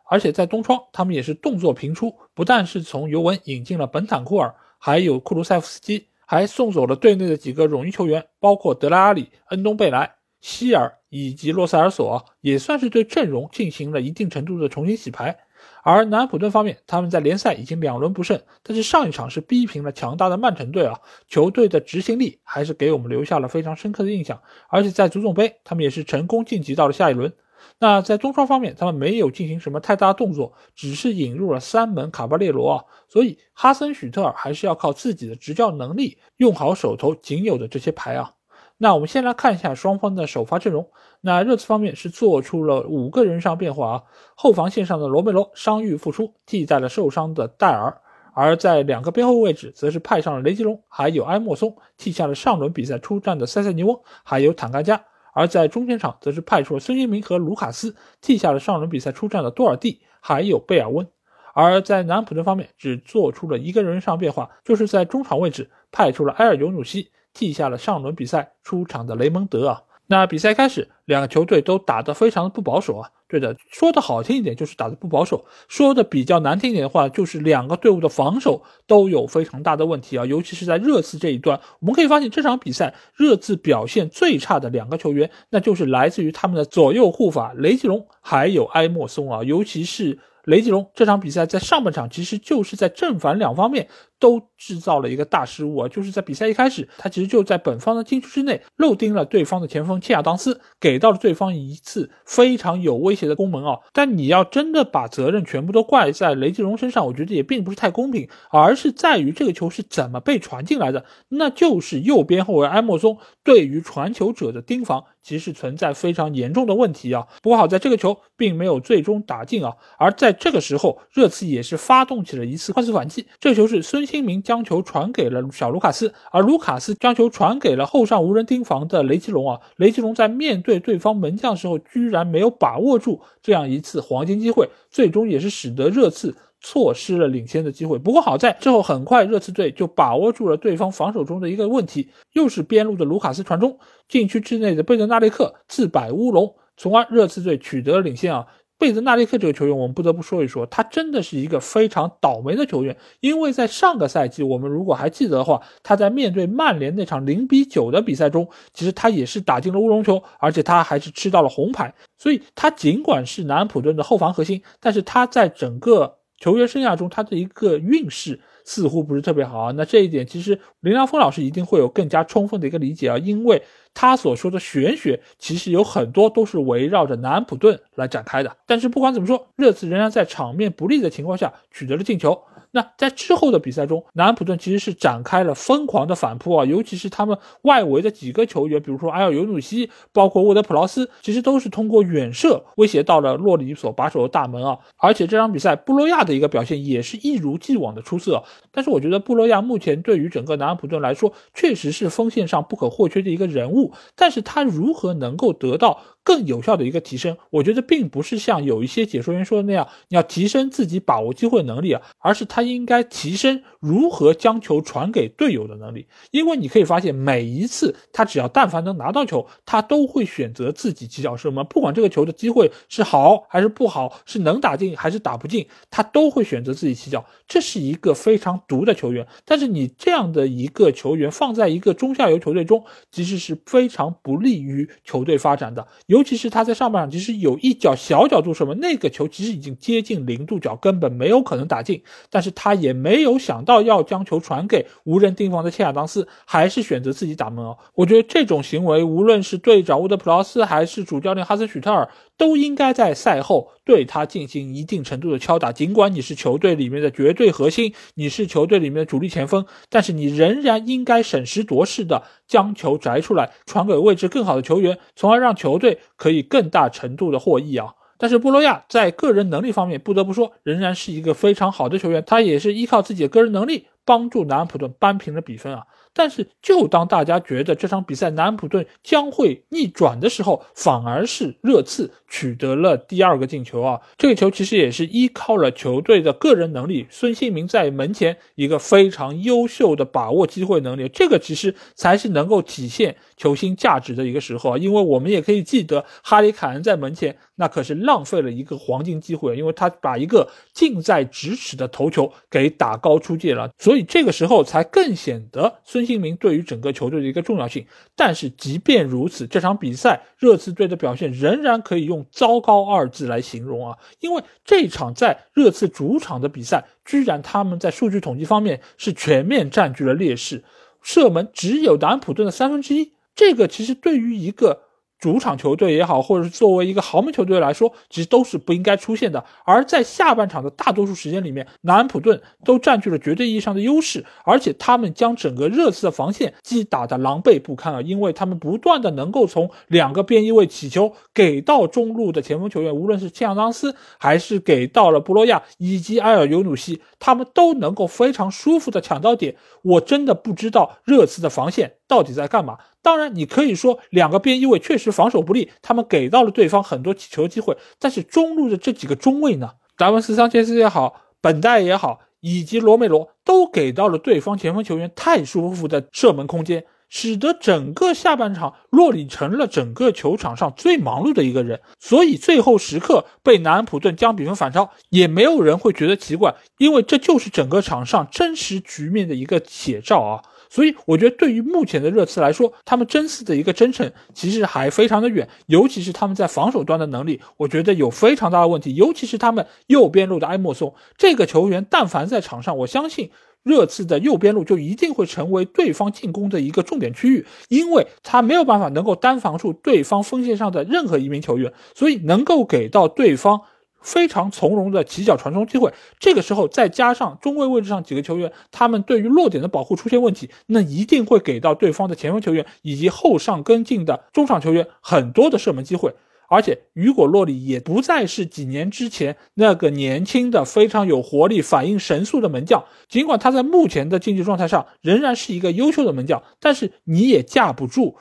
[0.10, 6.08] 而且在东窗他们也是动作频出，不但是从尤文引进了本坦库尔，还有库卢塞夫斯基。
[6.28, 15.38] 还送走了队内的几个荣誉球员，包括德拉阿里、恩东贝莱、希尔以及洛塞尔索，也算是对阵容进行了一定程度的重新洗牌。
[15.86, 24.42] 而南安普顿方面，他们在联赛已经两轮不胜，但是上一场是逼平了强大的曼城队啊，球队的执行力还是给我们留下了非常深刻的印象。
[24.68, 27.32] 而且在足总杯，他们也是成功晋级到了下一轮。
[27.78, 38.34] 那在中超方面，他们没有进行什么太大动作，只是引入了三门卡巴列罗啊，所以哈森许特尔还是要靠自己的执教能力，用好手头仅有的这些牌啊。
[38.78, 40.90] 那我们先来看一下双方的首发阵容。
[41.26, 44.04] 那热刺方面是做出了五个人上变化啊，
[44.36, 48.00] 后防线上的罗梅罗伤愈复出，替代了受伤的戴尔；
[48.36, 55.04] 而在两个边后位置，则是派上了雷吉隆，还有埃莫松，替下了上轮比赛出战的塞塞尼翁，还有坦甘加。
[55.34, 61.08] 而在中前场，则是派出了孙兴民和卢卡斯，替下了上轮比赛出战的多尔蒂，还有贝尔温。
[61.56, 69.82] 而在南普顿方面，只做出了一个人上变化，就是在中场位置派出了埃尔尤努西，替下了上轮比赛出场的雷蒙德啊。
[70.08, 73.10] 那比赛开始，两个球队都打得非常的不保守啊。
[73.28, 80.26] 对的，说的好听一点就是打得不保守，说的比较难听一点的话，就是两个队伍的防守都有非常大的问题啊。
[80.26, 90.20] 尤其是在热刺这一端，我们可以发现这场比赛热刺表现最差的两个球员，那就是来自于他们的左右护法雷吉隆还有埃莫松啊，尤其是。
[90.46, 93.88] 雷吉隆这场比赛在上半场其实就是在正反两方面
[94.20, 103.80] 都制造了一个大失误啊，就是在比赛一开始，他其实就在本方的禁区之内漏盯了对方的前锋切亚当斯，给到了对方一次非常有威胁的攻门啊。
[103.94, 115.04] 但你要真的把责任全部都怪在雷吉隆身上，我觉得也并不是太公平，而是在于这个球是怎么被传进来的，那就是右边后卫埃莫松对于传球者的盯防。
[115.22, 117.26] 其实存在非常严重的问题啊！
[117.42, 119.74] 不过好在这个球并没有最终打进啊。
[119.98, 123.26] 而在这个时候，热刺也是发动起了一次快速反击。
[123.40, 129.60] 这球是孙兴民将球传给了小卢卡斯，而卢卡斯将球传给了后上无人盯防的雷吉隆啊。
[129.78, 136.36] 雷吉隆在面对对方门将时候，居然没有把握住这样一次黄金机会，最终也是使得热刺。
[136.62, 143.78] 错失了领先的机会，不过好在之后很快热刺队就把握住了对方防守中的一个问题，又是边路的卢卡斯传中，
[144.10, 148.48] 禁区之内的贝德纳雷克自摆乌龙，从而热刺队取得了领先啊。
[148.78, 166.18] 贝德纳利克这个球员，我们不得不说一说，他真的是一个非常倒霉的球员，因为在上个赛季，我们如果还记得的话，他在面对曼联那场零比九的比赛中，其实他也是打进了乌龙球，而且他还是吃到了红牌，所以他尽管是南安普顿的后防核心，但是他在整个。
[166.38, 169.72] 球员生涯中，他的一个运势似乎不是特别好啊。
[169.78, 178.58] 那这一点，其实林良锋老师一定会有更加充分的一个理解啊，因为他所说的玄学，其实有很多都是围绕着南安普顿来展开的。
[178.66, 182.42] 但是不管怎么说，热刺仍然在场面不利的情况下取得了进球。
[182.76, 194.78] 那在之后的比赛中，南安普顿其实是展开了疯狂的反扑啊，尤其是他们外围的几个球员，比如说埃尔尤努西，包括沃德普劳斯，其实都是通过远射威胁到了洛里所把守的大门啊。
[194.98, 198.44] 而且这场比赛布洛亚的一个表现也是一如既往的出色。
[198.74, 203.94] 但是我觉得布洛亚目前对于整个南安普顿来说，确实是锋线上不可或缺的一个人物。
[204.18, 206.02] 但是他如何能够得到？
[206.26, 216.08] 更有效的一个提升，我觉得并不是像有一些解说员说的那样，你要提升自己把握机会能力啊，而是他应该提升如何将球传给队友的能力。
[216.32, 227.24] 因为你可以发现，每一次他只要但凡能拿到球，他都会选择自己起脚射门，不管这个球的机会是好还是不好，是能打进还是打不进，他都会选择自己起脚。
[227.48, 229.28] 这是一个非常毒的球员。
[229.46, 235.88] 但是你这样的一个球员放在一个中下游球队中，其实是非常不利于球队发展的。
[236.16, 242.02] 尤其是他在上半场其实有一脚小角度射门，那个球其实已经接近零度角，根本没有可能打进。
[242.30, 247.78] 但是他也没有想到要将球传给无人盯防的切亚当斯，还是选择自己打门哦。
[247.96, 252.08] 我觉得这种行为，无论是队长沃德普劳斯还是主教练哈森许特尔，
[252.38, 255.72] 都应该在赛后对他进行一定程度的敲打。
[255.72, 266.00] 尽管你是球队里面的绝对核心，你是球队里面的主力前锋，但是你仍然应该审时度势的将球摘出来，传给位置更好的球员，从而让球队。
[266.18, 267.94] 可以更大程度的获益啊！
[268.18, 272.24] 但是布洛亚在个人能力方面，不得不说仍然是一个非常好的球员。
[272.26, 275.84] 他也是依靠自己的个人能力，帮助南安普顿扳平了比分啊。
[276.16, 284.00] 但是就当大家觉得这场比赛南安普顿将会逆转的时候，反而是热刺取得了第二个进球啊！
[284.18, 294.78] 这个球其实也是依靠了球队的个人能力，孙兴民在门前一个非常优秀的把握机会能力，这个其实才是能够体现球星价值的一个时候啊！
[294.78, 307.86] 因为我们也可以记得哈里凯恩在门前那可是浪费了一个黄金机会，因为他把一个近在咫尺的头球给打高出界了，所以这个时候才更显得孙兴民对于整个球队的一个重要性。
[308.16, 313.98] 但是即便如此，这场比赛热刺队的表现仍然可以用糟糕二字来形容啊！
[314.20, 320.64] 因为这场在热刺主场的比赛，居然他们在数据统计方面是全面占据了劣势，
[321.02, 323.14] 射门只有南普顿的三分之一。
[323.34, 324.84] 这个其实对于一个
[325.20, 329.44] 主场球队也好，或者是作为一个豪门球队来说，其实都是不应该出现的。
[329.66, 338.02] 而在下半场的大多数时间里面，南安普顿都占据了绝对意义上的优势，而且他们将整个热刺的防线击打得狼狈不堪啊！
[338.02, 349.56] 因为他们不断的能够从两个边翼位起球给到中路的前锋球员，无论是切尔当斯还是给到了布洛亚以及埃尔尤努西，他们都能够非常舒服的抢到点。
[349.82, 352.78] 我真的不知道热刺的防线到底在干嘛。
[353.06, 357.78] 当然，你可以说两个边翼位确实防守不利，他们给到了对方很多起球机会。
[358.00, 371.82] 但是中路的这几个中卫呢，达文斯、桑切斯也好，本代也好，以及罗梅罗都给到了对方前锋球员太舒服的射门空间，使得整个下半场洛里成了整个球场上最忙碌的一个人。
[372.00, 380.42] 所以最后时刻被南安普顿将比分反超，也没有人会觉得奇怪，因为这就是整个场上真实局面的一个写照啊。
[380.76, 388.94] 所以我觉得，对于目前的热刺来说，他们争四的一个征程其实还非常的远，尤其是他们在防守端的能力，我觉得有非常大的问题。
[388.94, 393.32] 尤其是他们右边路的埃莫松这个球员，但凡在场上，我相信
[393.64, 403.62] 热刺的右边路就一定会成为对方进攻的一个重点区域，因为他没有办法能够单防住对方锋线上的任何一名球员，所以能够给到对方。
[404.06, 416.14] 非常从容的起脚传中机会，这个时候再加上中卫位置上几个球员，他们对于落点的保护出现问题，那一定会给到对方的前锋球员以及后上跟进的中场球员很多的射门机会。
[416.48, 422.86] 而且雨果洛里也不再是几年之前那个年轻的非常有活力、反应神速的门将。
[423.10, 428.18] 尽管他在目前的竞技状态上仍然是一个优秀的门将，但是你也架不住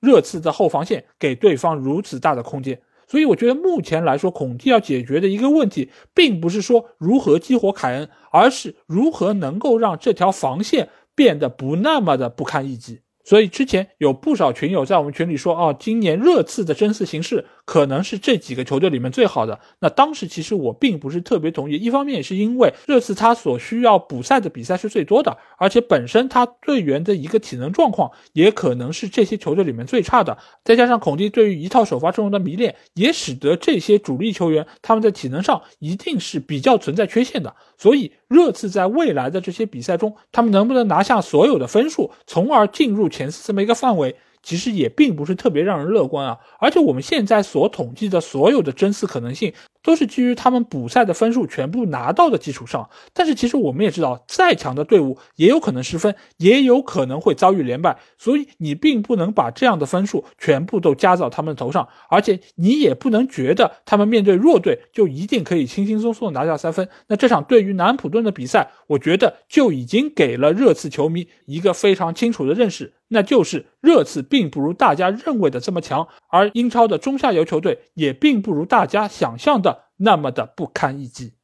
[0.00, 2.80] 热刺的后防线给对方如此大的空间。
[3.10, 13.00] 所以我觉得目前来说，孔蒂要解决的一个问题，并不是说如何激活凯恩，而是如何能够让这条防线变得不那么的不堪一击。
[13.24, 17.46] 所以之前有不少群友在我们群里说，哦，今年热刺的真四形势。
[17.70, 19.60] 可能是这几个球队里面最好的。
[19.78, 30.36] 那当时其实我并不是特别同意，一方面也是因为热刺他所需要补赛的比赛是最多的，而且本身他队员的一个体能状况也可能是这些球队里面最差的。
[30.64, 37.54] 再加上孔蒂对于一套首发阵容的迷恋，也使得这些主力球员他们在体能上一定是比较存在缺陷的。
[37.78, 44.16] 所以热刺在未来的这些比赛中，他们能不能拿下所有的分数，从而进入前四这么一个范围？
[44.42, 49.52] 其实也并不是特别让人乐观啊，而且我们现在所统计的所有的真四可能性。
[49.82, 66.88] 都是基于他们补赛的分数全部拿到的基础上，但是其实我们也知道，再强的队伍也有可能失分，也有可能会遭遇连败，所以你并不能把这样的分数全部都加到他们头上，而且你也不能觉得他们面对弱队就一定可以轻轻松松拿下三分。
[67.06, 79.69] 那这场对于南普顿的比赛，我觉得就已经给了热刺球迷一个非常清楚的认识，那就是热刺并不如大家认为的这么强，而英超的中下游球队也并不如大家想象的。
[79.96, 81.34] 那么的不堪一击。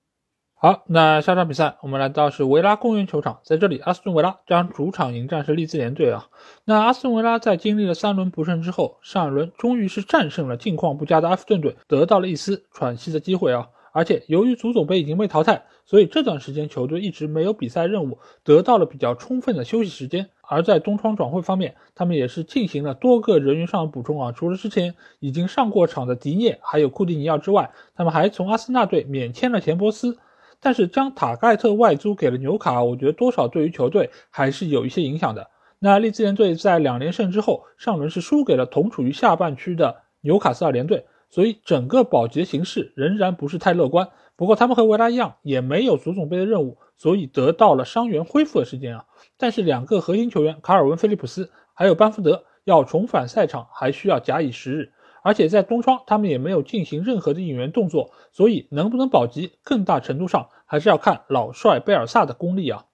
[0.59, 6.29] 好，那下场比赛我们来到是维拉公园球场，在这里，阿斯顿维拉将主场迎战是利兹联队啊。
[6.65, 13.69] 那阿斯顿维拉在经历了三轮不胜之后，上一轮终于是战胜了近况不佳的埃弗顿队，得到了一丝喘息的机会啊。
[13.93, 20.31] 而且由于足总杯已经被淘汰，所以这段时间球队一直没有比赛任务，得到了比较充分的休息时间。
[20.49, 24.33] 而在东窗转会方面，他们也是进行了多个人员上的补充啊。
[24.33, 30.19] 除了之前已经上过场的迪涅还有库蒂尼奥之外，他们还从阿森纳队免签了钱伯斯。
[30.59, 35.51] 但是将塔盖特外租给了纽卡，我觉得多少对于球队还是有一些影响的。
[35.79, 41.05] 那利兹联队在两连胜之后，上轮是输给了同处于下半区的纽卡斯尔联队。
[41.29, 44.09] 所以整个保级形势仍然不是太乐观。
[44.37, 49.05] 不过他们和维拉一样，也没有足总杯的任务，所以得到了伤员恢复的时间啊。
[49.39, 54.93] 但是两个核心球员卡尔文·菲利普斯还有班福德要重返赛场，还需要假以时日。
[55.23, 62.85] 而且在东窗，他们也没有进行任何的引援动作，所以能不能保级，更大程度上还是要看老帅贝尔萨的功力啊。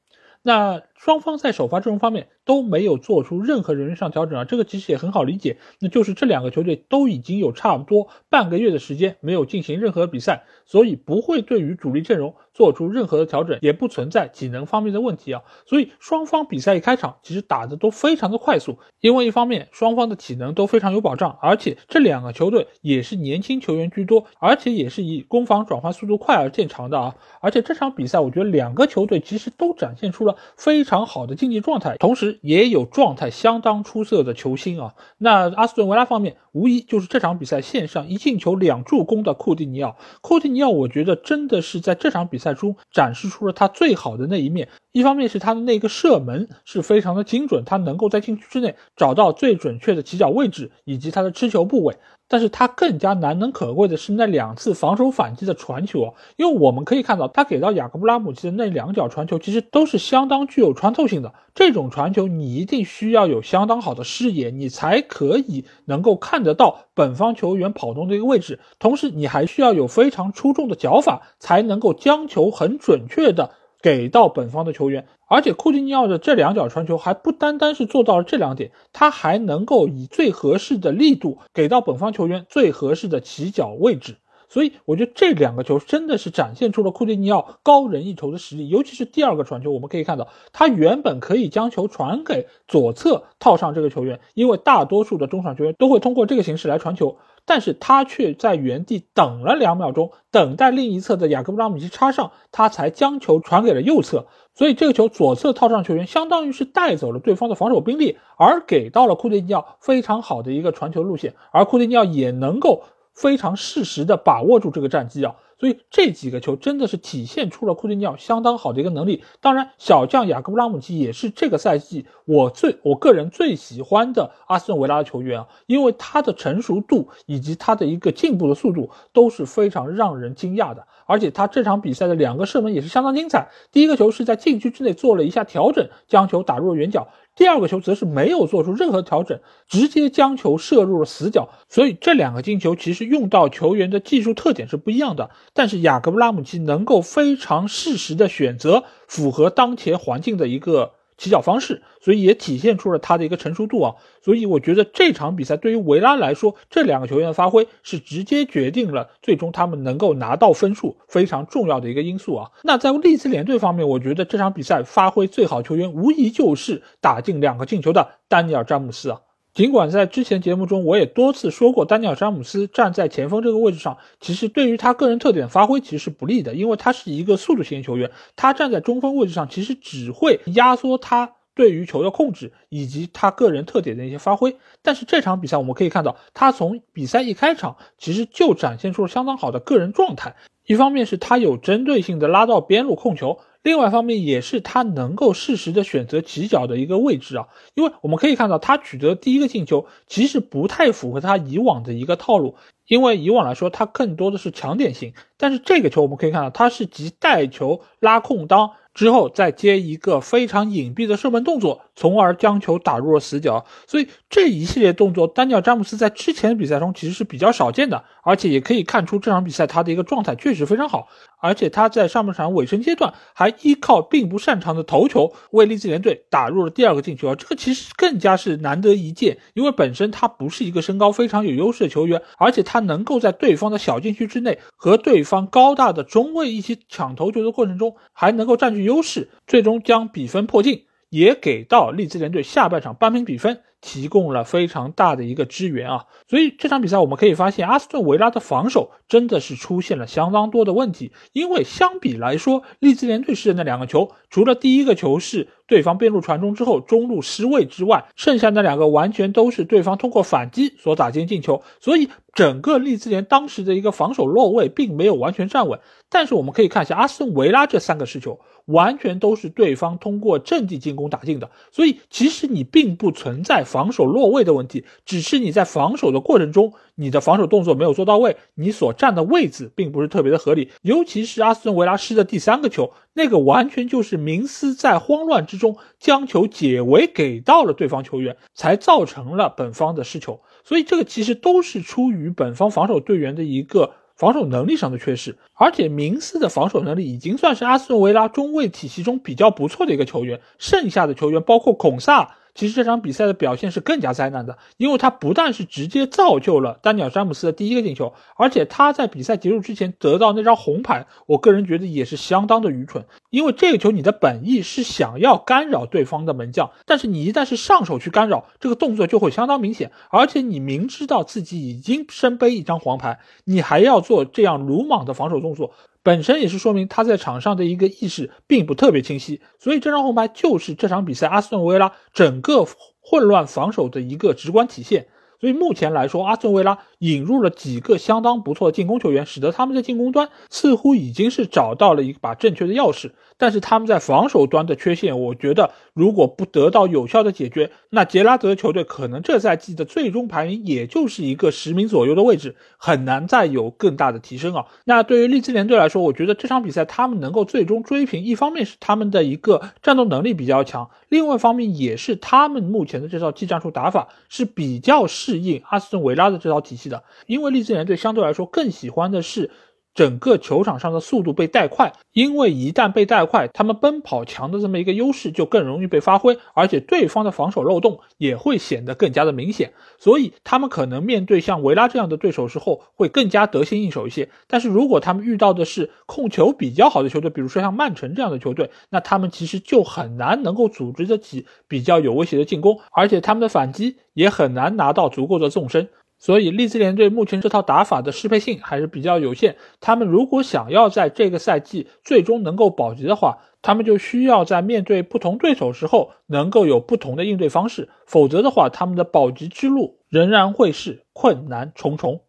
[0.41, 15.43] 那双方在首发阵容方面都没有做出任何人员上调整啊，这个其实也很好理解，那就是这两个球队都已经有差不多半个月的时间没有进行任何比赛，所以不会对于主力阵容做出任何的调整，也不存在体能方面的问题啊。
[15.67, 27.17] 所以双方比赛一开场其实打的都非常的快速，因为一方面双方的体能都非常有保障，而且这两个球队也是年轻球员居多，而且也是以攻防转换速度快而见长的啊。
[27.41, 34.95] 而且这场比赛我觉得两个球队其实都展现出了非常常好的竞技状态，同时也有状态相当出色的球星啊。
[35.17, 39.97] 那阿斯顿维拉方面，无疑就是这场比赛线上一进球两助攻的库蒂尼奥。
[40.21, 44.69] 库蒂尼奥，我觉得真的是在这场比赛中展示出了他最好的那一面。
[44.93, 51.97] 一方面是他的那个射门是非常的精准，他能够在禁区之内找到最准确的起脚位置以及他的持球部位。
[52.33, 61.35] 但是他更加难能可贵的是那两次防守反击的传球啊，因为我们可以看到他给到雅各布拉姆齐的那两脚传球其实都是相当具有穿透性的。
[61.55, 73.51] 这种传球你一定需要有相当好的视野，你才可以能够看得到本方球员跑动的一个位置，同时你还需要有非常出众的脚法，才能够将球很准确的。
[73.83, 84.17] 给到本方的球员，而且库蒂尼奥的这两脚传球还不单单是做到了这两点，他还能够以最合适的力度给到本方球员最合适的起脚位置。
[84.49, 112.85] 所以我觉得这两个球真的是展现出了库蒂尼奥高人一筹的实力，尤其是第二个传球，我们可以看到他原本可以将球传给左侧套上这个球员，因为大多数的中场球员都会通过这个形式来传球，但是他却在原地等了两秒钟，等待另一侧的雅各布拉姆齐插上，他才将球传给了右侧，所以这个球左侧套上球员，相当于是带走了对方的防守兵力，而给到了库蒂尼奥非常好的一个传球路线，而库蒂尼奥也能够。
[113.15, 119.23] 非常适时的把握住这个战机啊，所以这几个球真的是体现出了库蒂尼奥相当好的一个能力。
[119.41, 130.85] 当然，小将雅各布拉姆齐也是这个赛季我最我个人最喜欢的阿斯顿维拉的球员啊，因为他的成熟度以及他的一个进步的速度都是非常让人惊讶的。
[131.07, 137.07] 而且他这场比赛的两个射门也是相当精彩，第一个球是在禁区之内做了一下调整，将球打入了远角。
[137.35, 141.49] 第二个球则是没有做出任何调整，直接将球射入了死角。
[141.69, 145.31] 所以这两个进球其实用到球员的技术特点是不一样的。
[145.53, 150.93] 但是雅各布拉姆齐能够非常适时的选择符合当前环境的一个。
[151.17, 153.95] 起脚方式，所以也体现出了他的一个成熟度啊。
[154.23, 162.51] 所以我觉得这场比赛对于维拉来说，这两个球员的发挥是直接决定了最终他们能够拿到分数非常重要的一个因素啊。
[162.63, 169.21] 那在利兹联队方面，我觉得这场比赛发挥最好球员无疑就是打进两个进球的丹尼尔詹姆斯啊。
[169.55, 184.57] 尽管在之前节目中我也多次说过，丹尼尔詹姆斯站在前锋这个位置上，其实对于他个人特点发挥其实是不利的，因为他是一个速度型球员，他站在中锋位置上，其实只会压缩他对于球的控制以及他个人特点的一些发挥。
[184.81, 190.35] 但是这场比赛我们可以看到，他从比赛一开场其实就展现出了相当好的个人状态，
[190.65, 193.39] 一方面是他有针对性的拉到边路控球。
[193.63, 202.57] 另外一方面也是他能够适时的选择起脚的一个位置啊，因为我们可以看到他取得第一个进球其实不太符合他以往的一个套路，
[202.87, 208.73] 因为以往来说他更多的是强点型，但是这个球我们可以看到他是集带球拉空当。
[208.95, 213.65] 之后再接一个非常隐蔽的射门动作，从而将球打入了死角。
[213.87, 221.09] 所以这一系列动作，丹尼尔詹姆斯在之前的比赛中其实是比较少见的，而且也可以看出这场比赛他的一个状态确实非常好。
[221.41, 238.82] 而且他在上半场尾声阶段还依靠并不擅长的头球为利兹联队打入了第二个进球，这个其实更加是难得一见，因为本身他不是一个身高非常有优势的球员，而且他能够在对方的小禁区之内和对方高大的中卫一起抢头球的过程中还能够占据。
[238.83, 243.61] 优势最终将比分破镜，也给到利兹联队下半场扳平比分。
[243.85, 251.11] 提供了非常大的一个支援啊，所以这场比赛我们可以发现，阿斯顿维拉的防守真的是出现了相当多的问题。
[251.33, 261.65] 因为相比来说，利兹联队失的那两个球，除了第一个球是对方边路传中之后中路失位之外，剩下那两个完全都是对方通过反击所打进进球。
[261.81, 265.81] 所以整个利兹联当时的一个防守落位并没有完全站稳。
[266.09, 271.51] 但是我们可以看一下阿斯顿维拉这三个失球，完全都是对方通过阵地进攻打进的。
[271.71, 273.63] 所以其实你并不存在。
[273.73, 280.71] 防守落位的问题，只是你在防守的过程中，你的防守动作没有做到位，你所站的位置并不是特别的合理。
[280.83, 290.41] 尤其是阿斯顿维拉失的第三个球，那个完全就是明斯在慌乱之中将球解围给到了对方球员，才造成了本方的失球。
[290.65, 293.93] 所以这个其实都是出于本方防守队员的一个。
[294.23, 302.37] 防守能力上的缺失，而且明斯的防守能力已经算是阿斯顿维拉中卫体系中比较不错的一个球员，剩下的球员包括孔萨。
[302.55, 313.07] 其实这场比赛的表现是更加灾难的，因为他不但是直接造就了丹尼尔詹姆斯的第一个进球，而且他在比赛结束之前得到那张红牌，我个人觉得也是相当的愚蠢。
[313.31, 325.73] 因为这个球你的本意是想要干扰对方的门将，但是你一旦是上手去干扰，这个动作就会相当明显，而且你明知道自己已经身背一张黄牌，你还要做这样鲁莽的防守动作。
[326.03, 332.67] 本身也是说明他在场上的一个意识并不特别清晰，所以这张红牌就是这场比赛阿斯顿维拉整个
[333.01, 335.07] 混乱防守的一个直观体现。
[335.41, 343.11] 所以目前来说，阿斯顿维拉引入了几个相当不错的进攻球员，使得他们在进攻端似乎已经是找到了一把正确的钥匙。
[343.43, 354.67] 但是他们在防守端的缺陷，我觉得如果不得到有效的解决，那杰拉德球队可能这赛季的最终排名也就是一个十名左右的位置，很难再有更大的提升啊。
[354.85, 369.51] 那对于利兹联队来说，我觉得这场比赛他们能够最终追平，一方面是他们的一个战斗能力比较强，另外一方面也是他们目前的这套技战术打法是比较适应阿斯顿维拉的这套体系的，因为利兹联队相对来说更喜欢的是。
[369.95, 384.29] 整个球场上的速度被带快，因为一旦被带快，他们奔跑强的这么一个优势就更容易被发挥，而且对方的防守漏洞也会显得更加的明显，所以他们可能面对像维拉这样的对手时候会更加得心应手一些。
[384.47, 395.89] 但是如果他们遇到的是控球比较好的球队，比如说像曼城这样的球队，那他们其实就很难能够组织得起比较有威胁的进攻，而且他们的反击也很难拿到足够的纵深。
[396.23, 399.57] 所以，利兹联队目前这套打法的适配性还是比较有限。
[399.81, 412.23] 他们如果想要在这个赛季最终能够保级的话，他们就需要在面对不同对手时候能够有不同的应对方式，否则的话，他们的保级之路仍然会是困难重重。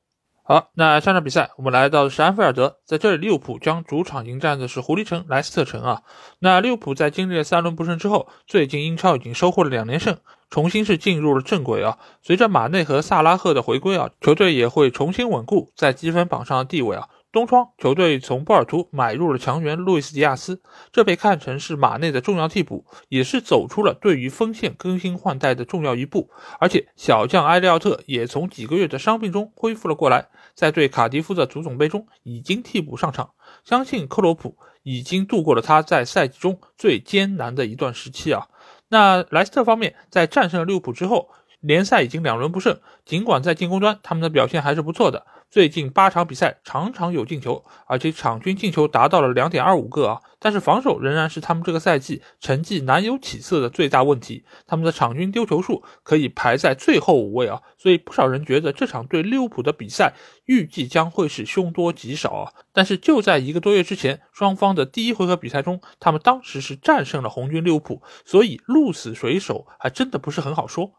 [0.46, 6.02] 好，那下场比赛我们来到的是安菲尔德，在这里利物浦将主场迎战的是狐狸城莱斯特城啊。
[6.40, 10.18] 那利物浦在经历了三轮不胜之后，最近英超已经收获了两连胜，
[10.54, 11.98] 重新是进入了正轨啊。
[12.22, 17.10] 随着马内和萨拉赫的回归啊，球队也会重新稳固在积分榜上的地位啊。
[17.32, 26.30] 东窗球队从波尔图买入了强援路易斯·迪亚斯，这被看成是马内的重要替补，也是走出了对于锋线更新换代的重要一步。
[26.60, 33.32] 而且小将埃利奥特也从几个月的伤病中恢复了过来，在对卡迪夫的足总杯中已经替补上场。
[33.66, 38.50] 相信克洛普已经度过了他在赛季中最艰难的一段时期啊。
[38.90, 41.30] 那莱斯特方面在战胜了利物浦之后，
[41.60, 45.26] 联赛已经两轮不胜，尽管在进攻端他们的表现还是不错的。
[45.54, 50.22] 最近八场比赛场场有进球，而且场均进球达到了两点二五个啊！
[50.40, 54.46] 但是防守仍然是他们这个赛季成绩难有起色的最大问题。
[54.66, 57.62] 他们的场均丢球数可以排在最后五位啊！
[57.78, 62.54] 所以不少人觉得这场对利物浦的比赛预计将会是凶多吉少啊！
[62.74, 70.94] 但是就在一个多月之前，双方的第一回合比赛中，他们当时是战胜了红军利物浦，所以鹿死谁手还真的不是很好说。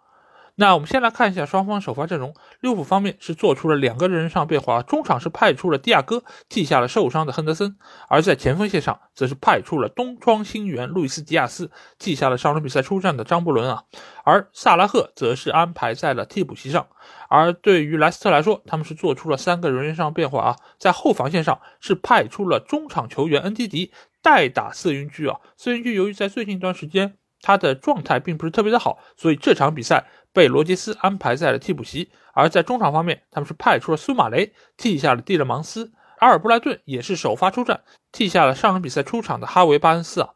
[0.56, 2.32] 那我们先来看一下双方首发阵容。
[2.60, 7.76] 利物浦方面是做出了两个人员上变化，中场是派出了蒂亚戈替下了受伤的亨德森，
[8.08, 13.82] 而在前锋线上则是派出了东窗新援路易斯·迪亚斯替下了上轮比赛出战的张伯伦啊，
[14.24, 16.86] 而萨拉赫则是安排在了替补席上。
[17.28, 23.92] 而对于莱斯特来说，他们是做出了三个人员上变化啊，在后防线上是派出了中场球员恩迪迪
[24.22, 30.06] 代打瑟云居啊，瑟云居由于在最近一段时间他的状态并不是特别的好，所以这场比赛。
[30.34, 37.82] 被罗杰斯安排在了替补席，而在中场方面，他们是派出了苏马雷替下了蒂勒芒斯，阿尔布莱顿也是首发出战，
[38.12, 40.30] 替下了上场比赛出场的哈维巴恩斯啊。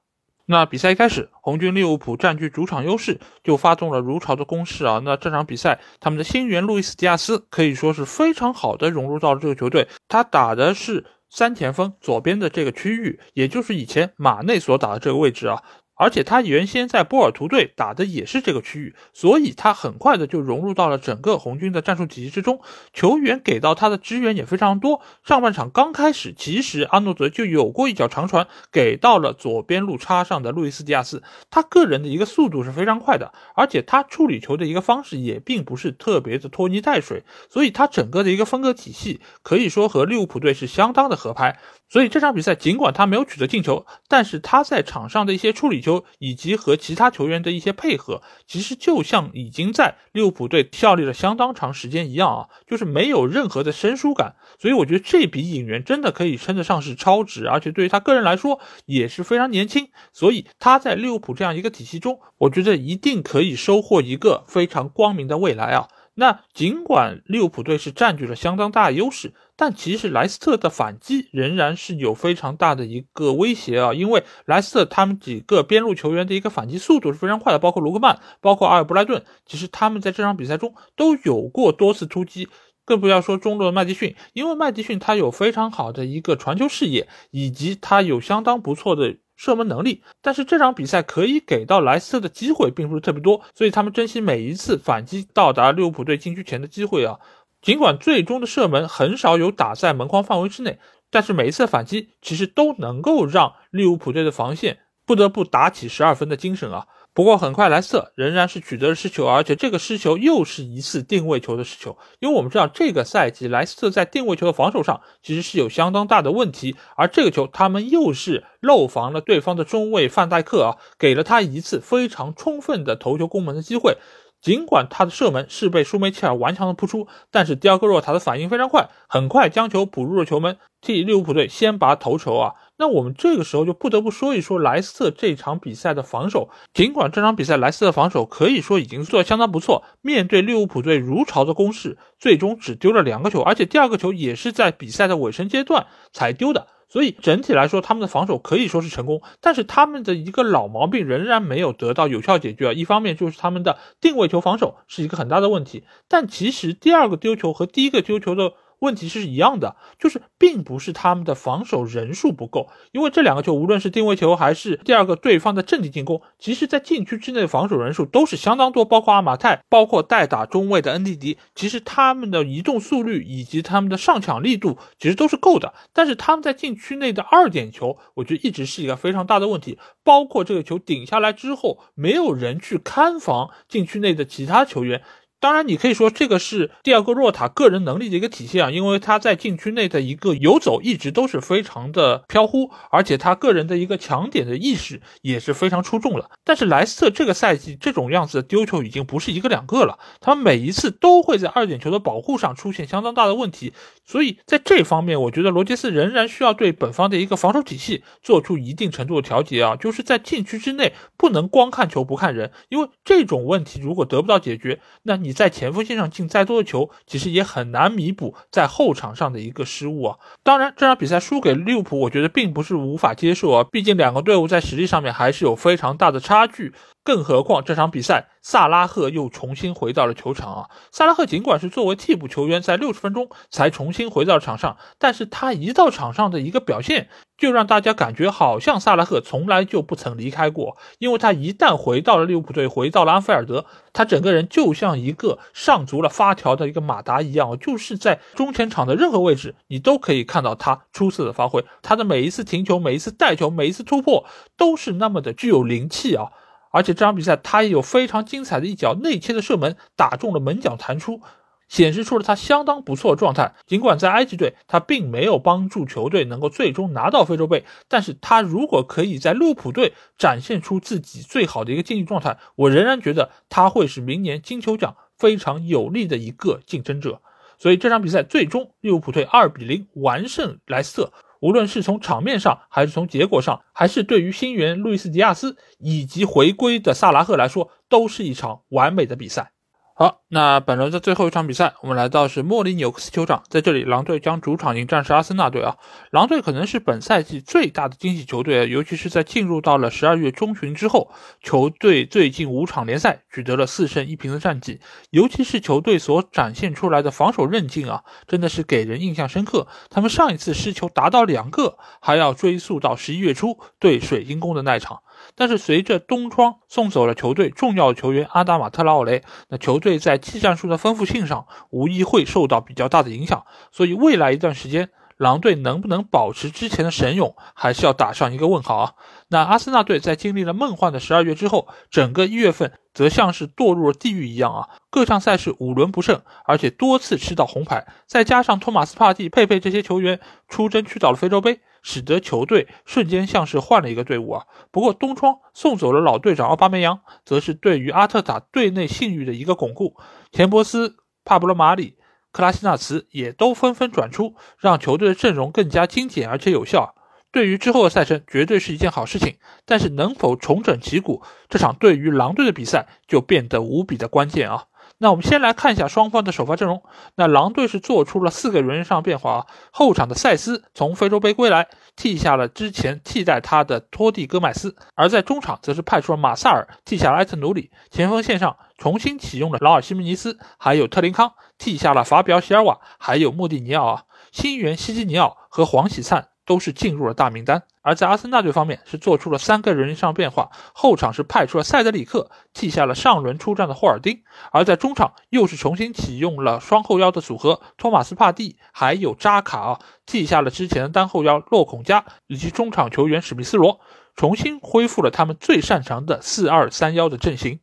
[0.46, 5.02] 那比赛一开始，红军利物浦占据主场优势，就发动了如潮的攻势啊。
[5.04, 15.62] 那这场比赛，他们的新援路易斯·迪亚斯可以说是非常好的融入到了这个球队，他打的是三前锋左边的这个区域，也就是以前马内所打的这个位置啊。
[15.98, 22.60] 而且他原先在波尔图队打的也是这个区域，所以他很快的就融入到了整个红军的战术体系之中。
[22.94, 25.02] 球员给到他的支援也非常多。
[25.24, 41.58] 上半场刚开始，其实阿诺德就有过一脚长传给到了左边路插上的路易斯·迪亚斯，他个人的一个速度是非常快的，而且他处理球的一个方式也并不是特别的拖泥带水，所以他整个的一个风格体系可以说和利物浦队是相当的合拍。
[41.90, 54.36] 所以这场比赛尽管他没有取得进球，但是他在场上的一些处理球球以及和其他球员的一些配合，其实就像已经在利物浦队效力了相当长时间一样啊，就是没有任何的生疏感。
[54.58, 59.88] 所以我觉得这笔引援真的可以称得上是超值，而且对于他个人来说也是非常年轻。
[60.12, 65.88] 所以他在利物浦这样一个体系中，我觉得一定可以收获一个非常光明的未来啊。
[66.14, 82.48] 那尽管利物浦队是占据了相当大的优势，但其实莱斯特的反击仍然是有非常大的一个威胁啊，因为莱斯特他们几个边路球员的一个反击速度是非常快的，包括卢克曼，包括阿尔布莱顿，其实他们在这场比赛中都有过多次突击。
[82.84, 90.02] 更不要说中路的麦迪逊，因为麦迪逊他有非常好的一个传球视野，以及他有相当不错的射门能力。
[90.22, 97.18] 但是这场比赛可以给到莱斯特的机会并不是特别多，所以他们珍惜每一次反击到达利物浦队禁区前的机会啊。
[97.60, 100.78] 尽管最终的射门很少有打在门框范围之内，
[101.10, 106.86] 但是每一次反击其实都能够让利物浦队的防线不得不打起十二分的精神啊。
[107.14, 111.98] 不过很快，莱斯特仍然是取得了失球，而且这个失球又是一次定位球的失球。
[112.20, 123.96] 因为我们知道，这个赛季莱斯特在定位球的防守上其实是有相当大的问题，而这个球他们又是漏防了对方的中卫范戴克啊，给了他一次非常充分的头球攻门的机会。
[124.40, 132.54] 尽管他的射门是被舒梅切尔顽强的扑出，但是迪奥戈若塔的反应非常快，很快将球补入了球门，替利物浦队先拔头筹啊。
[132.76, 136.48] 那我们这个时候就不得不说一说莱斯特这场比赛的防守。
[136.72, 146.68] 尽管这场比赛莱斯特防守可以说已经做得相当不错，面对利物浦队如潮的攻势，最终只丢了两个球，而且第二个球也是在比赛的尾声阶段才丢的。
[146.88, 152.72] 所以整体来说，他们的防守可以说是成功，但是他们的一个老毛病仍然没有得到有效解决啊。
[152.72, 158.52] 一方面就是他们的定位球防守是一个很大的问题，但其实第二个丢球和第一个丢球的。
[158.80, 185.02] 问题是一样的，就是并不是他们的防守人数不够，因为这两个球，无论是定位球还是第二个对方的阵地进攻，其实在禁区之内的防守人数都是相当多，包括阿马泰，包括代打中卫的恩迪迪，其实他们的移动速率以及他们的上抢力度其实都是够的，但是他们在禁区内的二点球，我觉得一直是一个非常大的问题，包括这个球顶下来之后，没有人去看防禁区内的其他球员。
[185.40, 196.28] 当然，你可以说这个是第二个若塔个人能力的一个体现啊，因为他在禁区内的一个游走一直都是非常的飘忽，而且他个人的一个抢点的意识也是非常出众了。
[196.42, 203.72] 但是莱斯特这个赛季这种样子的丢球已经不是一个两个了，他们每一次都会在二点球的保护上出现相当大的问题，
[204.04, 215.27] 所以在这方面，我觉得罗杰斯仍然需要对本方的一个防守体系做出一定程度的调节啊，就是在禁区之内不能光看球不看人，因为这种问题如果得不到解决，那你。
[215.28, 220.16] 你在前锋线上进再多的球，其实也很难弥补在后场上的一个失误啊。
[220.42, 223.62] 当然，这场比赛输给利物浦，我觉得并不是无法接受啊。
[223.70, 226.72] 毕竟两个队伍在实力上面还是有非常大的差距。
[227.04, 230.70] 更何况这场比赛，萨拉赫又重新回到了球场啊。
[230.90, 240.76] 萨拉赫尽管是作为替补球员，在六十分钟才重新回到场上，但是他一到场上的一个表现，就让大家感觉好像萨拉赫从来就不曾离开过。
[240.98, 251.64] 因为他一旦回到了利物浦队，回到了安菲尔德，他整个人就像一个上足了发条的一个马达一样，就是在中前场的任何位置，你都可以看到他出色的发挥。
[251.80, 254.24] 他的每一次停球、每一次带球、每一次突破，
[254.56, 256.32] 都是那么的具有灵气啊。
[256.70, 261.22] 而且这场比赛他也有非常精彩的一脚内切的射门，打中了门将弹出，
[261.68, 263.54] 显示出了他相当不错状态。
[263.66, 277.20] 尽管在埃及队他并没有帮助球队能够最终拿到非洲杯，但是他如果可以在利物浦队展现出自己最好的一个竞技状态，我仍然觉得他会是明年金球奖非常有力的一个竞争者。
[277.58, 281.12] 所以这场比赛最终利物浦队二比零完胜莱斯特。
[281.40, 289.52] 无论是从场面上，还是从结果上，还是对于新援路易斯·迪亚斯以及回归的萨拉赫来说，都是一场完美的比赛。
[290.00, 295.76] 好，那本轮的最后一场比赛，我们来到是莫里纽克斯球场，在这里，狼队将主场迎战是阿森纳队啊。
[296.12, 301.10] 狼队可能是本赛季最大的惊喜球队啊，尤其是在进入到了十二月中旬之后，
[301.42, 304.78] 球队最近五场联赛取得了四胜一平的战绩，
[305.10, 309.66] 尤其是球队所展现出来的防守韧劲啊，真的是给人印象深刻。
[309.90, 315.00] 他们上一次失球达到两个，还要追溯到十一月初对水晶宫的那场。
[315.34, 323.44] 但是随着东窗送走了球队重要球员阿达马特拉奥雷，那球队在技战术的丰富性上无疑会受到比较大的影响。
[323.70, 328.94] 所以未来一段时间，狼队能不能保持之前的神勇，还是要打上一个问号啊。
[329.28, 334.68] 那阿森纳队在经历了梦幻的十二月之后，整个一月份则像是堕入了地狱一样啊！
[334.90, 341.60] 各项赛事五轮不胜，而且多次吃到红牌，再加上托马斯帕蒂、佩佩这些球员出征去到了非洲杯。
[341.82, 344.46] 使得球队瞬间像是换了一个队伍啊！
[344.70, 349.96] 不过东窗送走了老队长奥巴梅扬，则是对于阿特塔队内信誉的一个巩固。
[350.32, 351.96] 钱伯斯、帕布罗马里、
[352.32, 356.94] 克拉西纳茨也都纷纷转出，让球队的阵容更加精简而且有效。
[357.30, 359.36] 对于之后的赛程，绝对是一件好事情。
[359.66, 364.64] 但是能否重整旗鼓，这场对于狼队的比赛就变得无比的关键啊！
[364.98, 366.82] 那我们先来看一下双方的首发阵容。
[367.14, 386.28] 那狼队是做出了四个人员上变化啊，后场的塞斯从非洲杯归来，替下了之前替代他的托蒂戈麦斯；而在中场则是派出了马萨尔替下了埃特努里，前锋线上重新启用了劳尔西门尼斯，还有特林康替下了法比奥席尔瓦，还有穆蒂尼奥啊，新援西基尼奥和黄喜灿。
[386.48, 403.78] 都是进入了大名单，而在阿森纳队方面是做出了三个人上变化，后场是派出了塞德里克替下了上轮出战的霍尔丁，而在中场又是重新启用了双后腰的组合，托马斯帕蒂还有扎卡啊替下了之前的单后腰洛孔加以及中场球员史密斯罗，
[404.16, 407.60] 重新恢复了他们最擅长的四二三幺的阵型。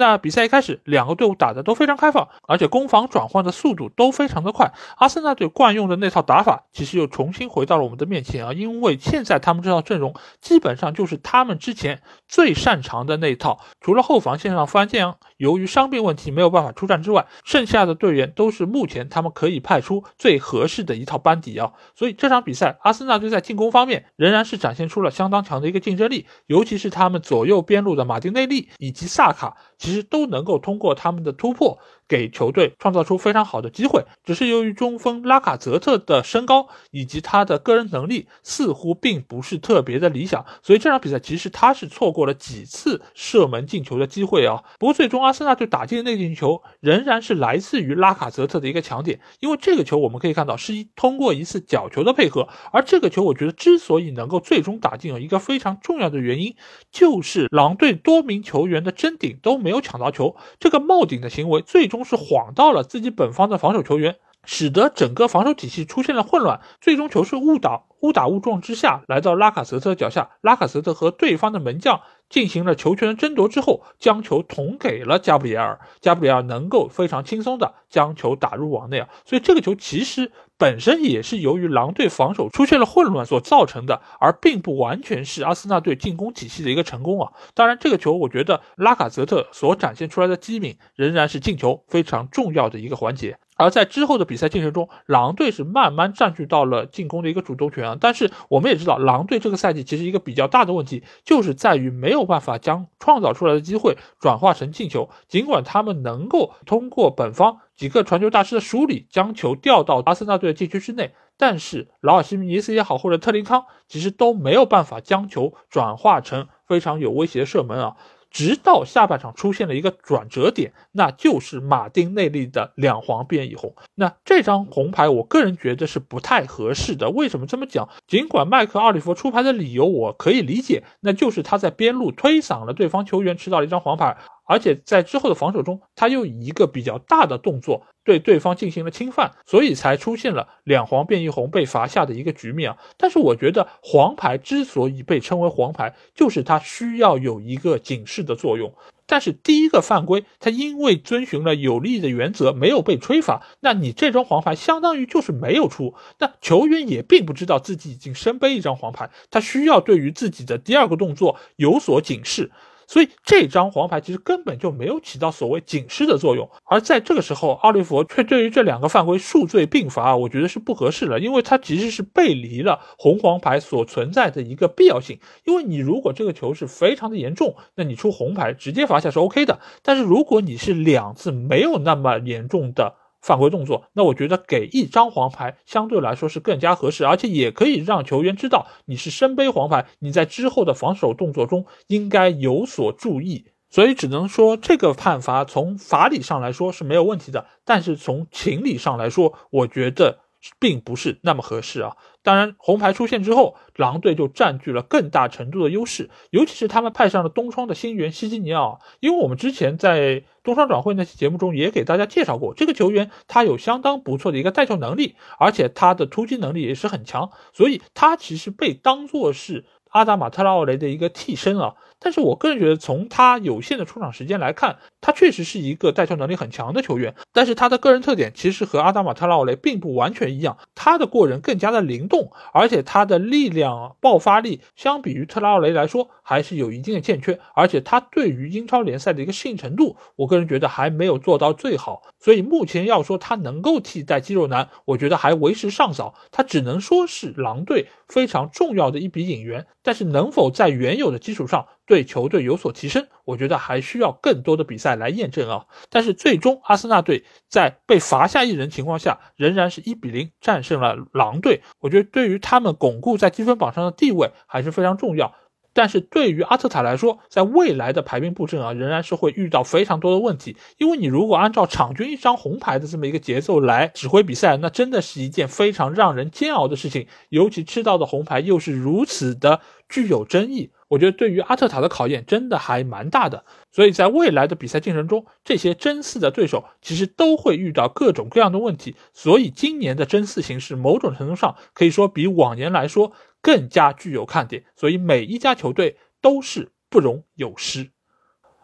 [0.00, 4.72] 那比赛一开始，两个队伍打的都非常开放，而且攻防转换的速度都非常的快。
[4.96, 8.54] 阿森纳队惯用的那套打法，其实又重新回到了我们的面前啊！
[8.54, 21.72] 因为现在他们这套阵容基本上就是他们之前最擅长的那一套，除了后防线上方建阳由于伤病问题没有办法出战之外，剩下的队员都是目前他们可以派出最合适的一套班底啊！
[21.96, 29.56] 所以这场比赛，阿森纳队在进攻方面仍然是展现出了相当强的一个竞争力，尤其是他们左右边路的马丁内利以及萨卡。
[29.80, 31.78] 其实都能够通过他们的突破。
[32.10, 44.64] 给球队创造出非常好的机会，只是由于中锋拉卡泽特的身高以及他的个人能力似乎并不是特别的理想，所以这场比赛其实他是错过了几次射门进球的机会啊。
[44.80, 56.56] 不过最终阿森纳队打进的那进球仍然是来自于拉卡泽特的一个强点，因为这个球我们可以看到是一通过一次角球的配合，而这个球我觉得之所以能够最终打进，有一个非常重要的原因
[56.90, 61.99] 就是狼队多名球员的争顶都没有抢到球，这个冒顶的行为最终。
[62.04, 67.89] 是晃到了自己本方的防守球员，使得整个防守体系出现了混乱，最终球是误导。
[68.00, 87.32] 误打误撞之下，来到拉卡泽特脚下，拉卡泽特和对方的门将进行了球权的争夺之后，将球捅给了加布里埃尔，加布里埃尔能够非常轻松的将球打入网内啊，所以这个球其实本身也是由于狼队防守出现了混乱所造成的，而并不完全是阿森纳队进攻体系的一个成功啊。
[87.54, 93.36] 当然，这个球我觉得拉卡泽特所展现出来的机敏仍然是进球非常重要的一个环节。
[93.60, 97.96] 而在之后的比赛进程中，狼队是慢慢占据到了进攻的一个主动权啊。
[98.00, 105.10] 但是我们也知道，狼队这个赛季其实一个比较大的问题，就是在于没有办法将创造出来的机会转化成进球。
[105.28, 117.96] 尽管他们能够通过本方几个传球大师的梳理，将球调到阿森纳队的禁区之内，但是劳尔·西米尼斯也好，或者特林康，其实都没有办法将球转化成非常有威胁的射门啊。
[118.30, 123.74] 直到下半场出现了一个转折点，那就是马丁内利的两黄变一红。
[123.94, 127.10] 那这张红牌，我个人觉得是不太合适的。
[127.10, 127.88] 为什么这么讲？
[128.06, 134.16] 尽管麦克奥利弗出牌的理由我可以理解，那就是他在边路推搡了对方球员，吃到了一张黄牌。
[134.50, 142.78] 而且在之后的防守中，他又以一个比较大的动作对对方进行了侵犯，所以才出现了两黄变一红被罚下的一个局面啊。
[142.96, 148.74] 但是我觉得黄牌之所以被称为黄牌，就是它需要有一个警示的作用。
[149.06, 155.94] 但是第一个犯规，他因为遵循了有利的原则没有被吹罚，那你这张黄牌相当于就是没有出。
[156.18, 162.50] 那球员也并不知道自己已经身背一张黄牌，他需要对于自己的第二个动作有所警示。
[162.90, 175.20] 所以这张黄牌其实根本就没有起到所谓警示的作用，而在这个时候，奥利弗却对于这两个犯规数罪并罚，我觉得是不合适的，因为他其实是背离了红黄牌所存在的一个必要性。
[175.44, 182.96] 因为你如果这个球是非常的严重，那你出红牌直接罚下是 OK 的，但是如果你是两次没有那么严重的。
[183.20, 193.46] 犯规动作，那我觉得给一张黄牌相对来说是更加合适，而且也可以让球员知道你是身背黄牌，你在之后的防守动作中应该有所注意。
[193.72, 200.18] 所以只能说这个判罚从法理上来说是没有问题的，但是从情理上来说，我觉得
[200.58, 201.96] 并不是那么合适啊。
[202.22, 208.80] 当然，红牌出现之后，狼队就占据了更大程度的优势，尤其是他们派上了东窗的新援西基尼奥。
[209.00, 221.74] 因为我们之前在东窗转会那期节目中也给大家介绍过，这个球员他有相当不错的一个带球能力，而且他的突击能力也是很强，所以他其实被当作是阿达马特拉奥雷的一个替身啊。
[222.00, 227.14] 但是我个人觉得，从他有限的出场时间来看，他确实是一个带球能力很强的球员。
[227.32, 237.38] 但是他的个人特点其实和阿达马特拉奥雷并不完全一样，他的过人更加的灵动，而且他的力量爆发力相比于特拉奥雷来说还是有一定的欠缺。
[237.54, 242.00] 而且他对于英超联赛的一个适应程度，我个人觉得还没有做到最好。
[242.18, 246.14] 所以目前要说他能够替代肌肉男，我觉得还为时尚早。
[246.30, 255.66] 他只能说是狼队非常重要的一笔引援，但是能否在原有的基础上对球队有所提升，我觉得还需要更多的比赛来验证啊。
[255.88, 265.34] 但是最终阿森纳队在被罚下一人情况下，仍然是一比零战胜了狼队，我觉得对于他们巩固在积分榜上的地位还是非常重要。
[265.72, 270.56] 但是对于阿特塔来说，在未来的排兵布阵啊，仍然是会遇到非常多的问题。
[270.78, 277.06] 因为你如果按照场均一张红牌的这么一个节奏来指挥比赛，那真的是一件非常让人煎熬的事情。
[277.28, 283.44] 尤其吃到的红牌又是如此的具有争议，我觉得对于阿特塔的考验真的还蛮大的。
[283.70, 288.96] 所以在未来的比赛进程中，这些争四的对手其实都会遇到各种各样的问题。
[289.12, 293.12] 所以今年的争四形势，某种程度上可以说比往年来说。
[293.42, 297.90] 更加具有看点，所以每一家球队都是不容有失。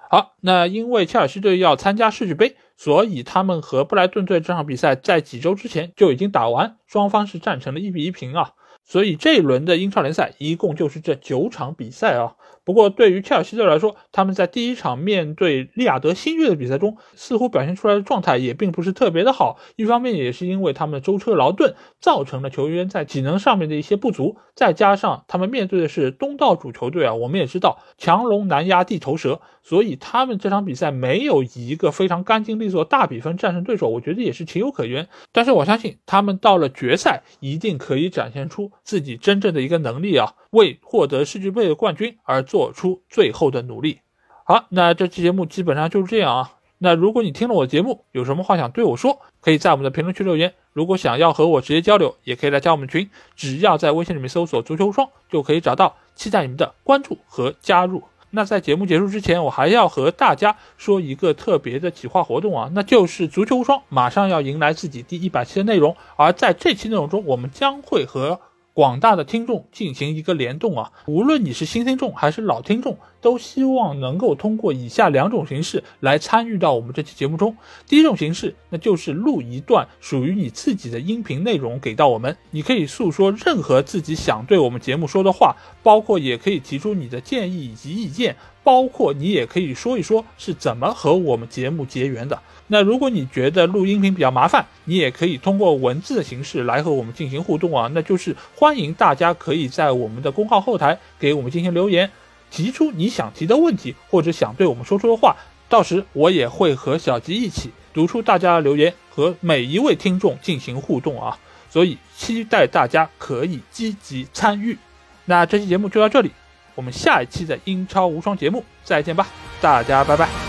[0.09, 8.53] 好，那因为切尔西队要参加世俱杯，所以他们和布莱顿队这场比赛在几周之前就已经打完，双方是战成了一比一平啊。
[8.85, 12.37] 所以这一轮的英超联赛一共就是这九场比赛啊。
[12.67, 19.57] 不过对于切尔西队来说，他们在第一场面对利雅得新月的比赛中，似乎表现出来的状态也并不是特别的好。
[19.77, 27.15] 一方面也是因为他们舟车劳顿，造成了球员在体能上面的一些不足，再加上他们面对的是东道主球队啊。
[27.15, 35.09] 我们也知道强龙难压地头蛇，所以他们这场比赛没有以一个非常干净利索大比分战胜对手，我觉得也是情有可原。
[35.31, 38.73] 但是我相信他们到了决赛，一定可以展现出。
[38.83, 43.99] 自己真正的一个能力啊，为获得世俱杯的冠军而做做出最后的努力。
[44.45, 46.53] 好，那这期节目基本上就是这样啊。
[46.79, 50.55] 那如果你听了我节目，有什么话想对我说，可以在我们的评论区留言。
[50.73, 55.97] 如果想要和我直接交流，也可以来加我们群，只要在微信里面搜索“足球无双”就可以找到。
[56.15, 58.05] 期待你们的关注和加入。
[58.31, 68.41] 那在节目结束之前，我还要和大家说一个特别的企划活动啊，那就是足球无双马上要迎来自己第一百期的内容，而在这期内容中，我们将会和
[68.77, 77.57] 广大的听众进行一个联动啊，无论你是新听众还是老听众，都希望能够通过以下两种形式来参与到我们这期节目中。
[77.89, 88.37] 第一种形式，那就是录一段属于你自己的音频内容给到我们，你可以诉说任何自己想对我们节目说的话，包括也可以提出你的建议以及意见。
[88.63, 92.41] 包括你也可以说一说是怎么和我们节目结缘的。
[92.67, 97.89] 那如果你觉得录音频比较麻烦，你也可以通过文字的形式来和我们进行互动啊。
[97.95, 102.11] 那就是欢迎大家可以在我们的公号后台给我们进行留言，
[102.51, 105.37] 提出你想提的问题或者想对我们说出的话。
[105.69, 111.39] 到时我也会和小吉一起读出大家的留言，和每一位听众进行互动啊。
[111.69, 114.79] 所以期待大家可以积极参与。
[115.25, 116.31] 那这期节目就到这里。
[116.75, 119.27] 我们下一期的英超无双节目再见吧，
[119.61, 120.46] 大家拜拜。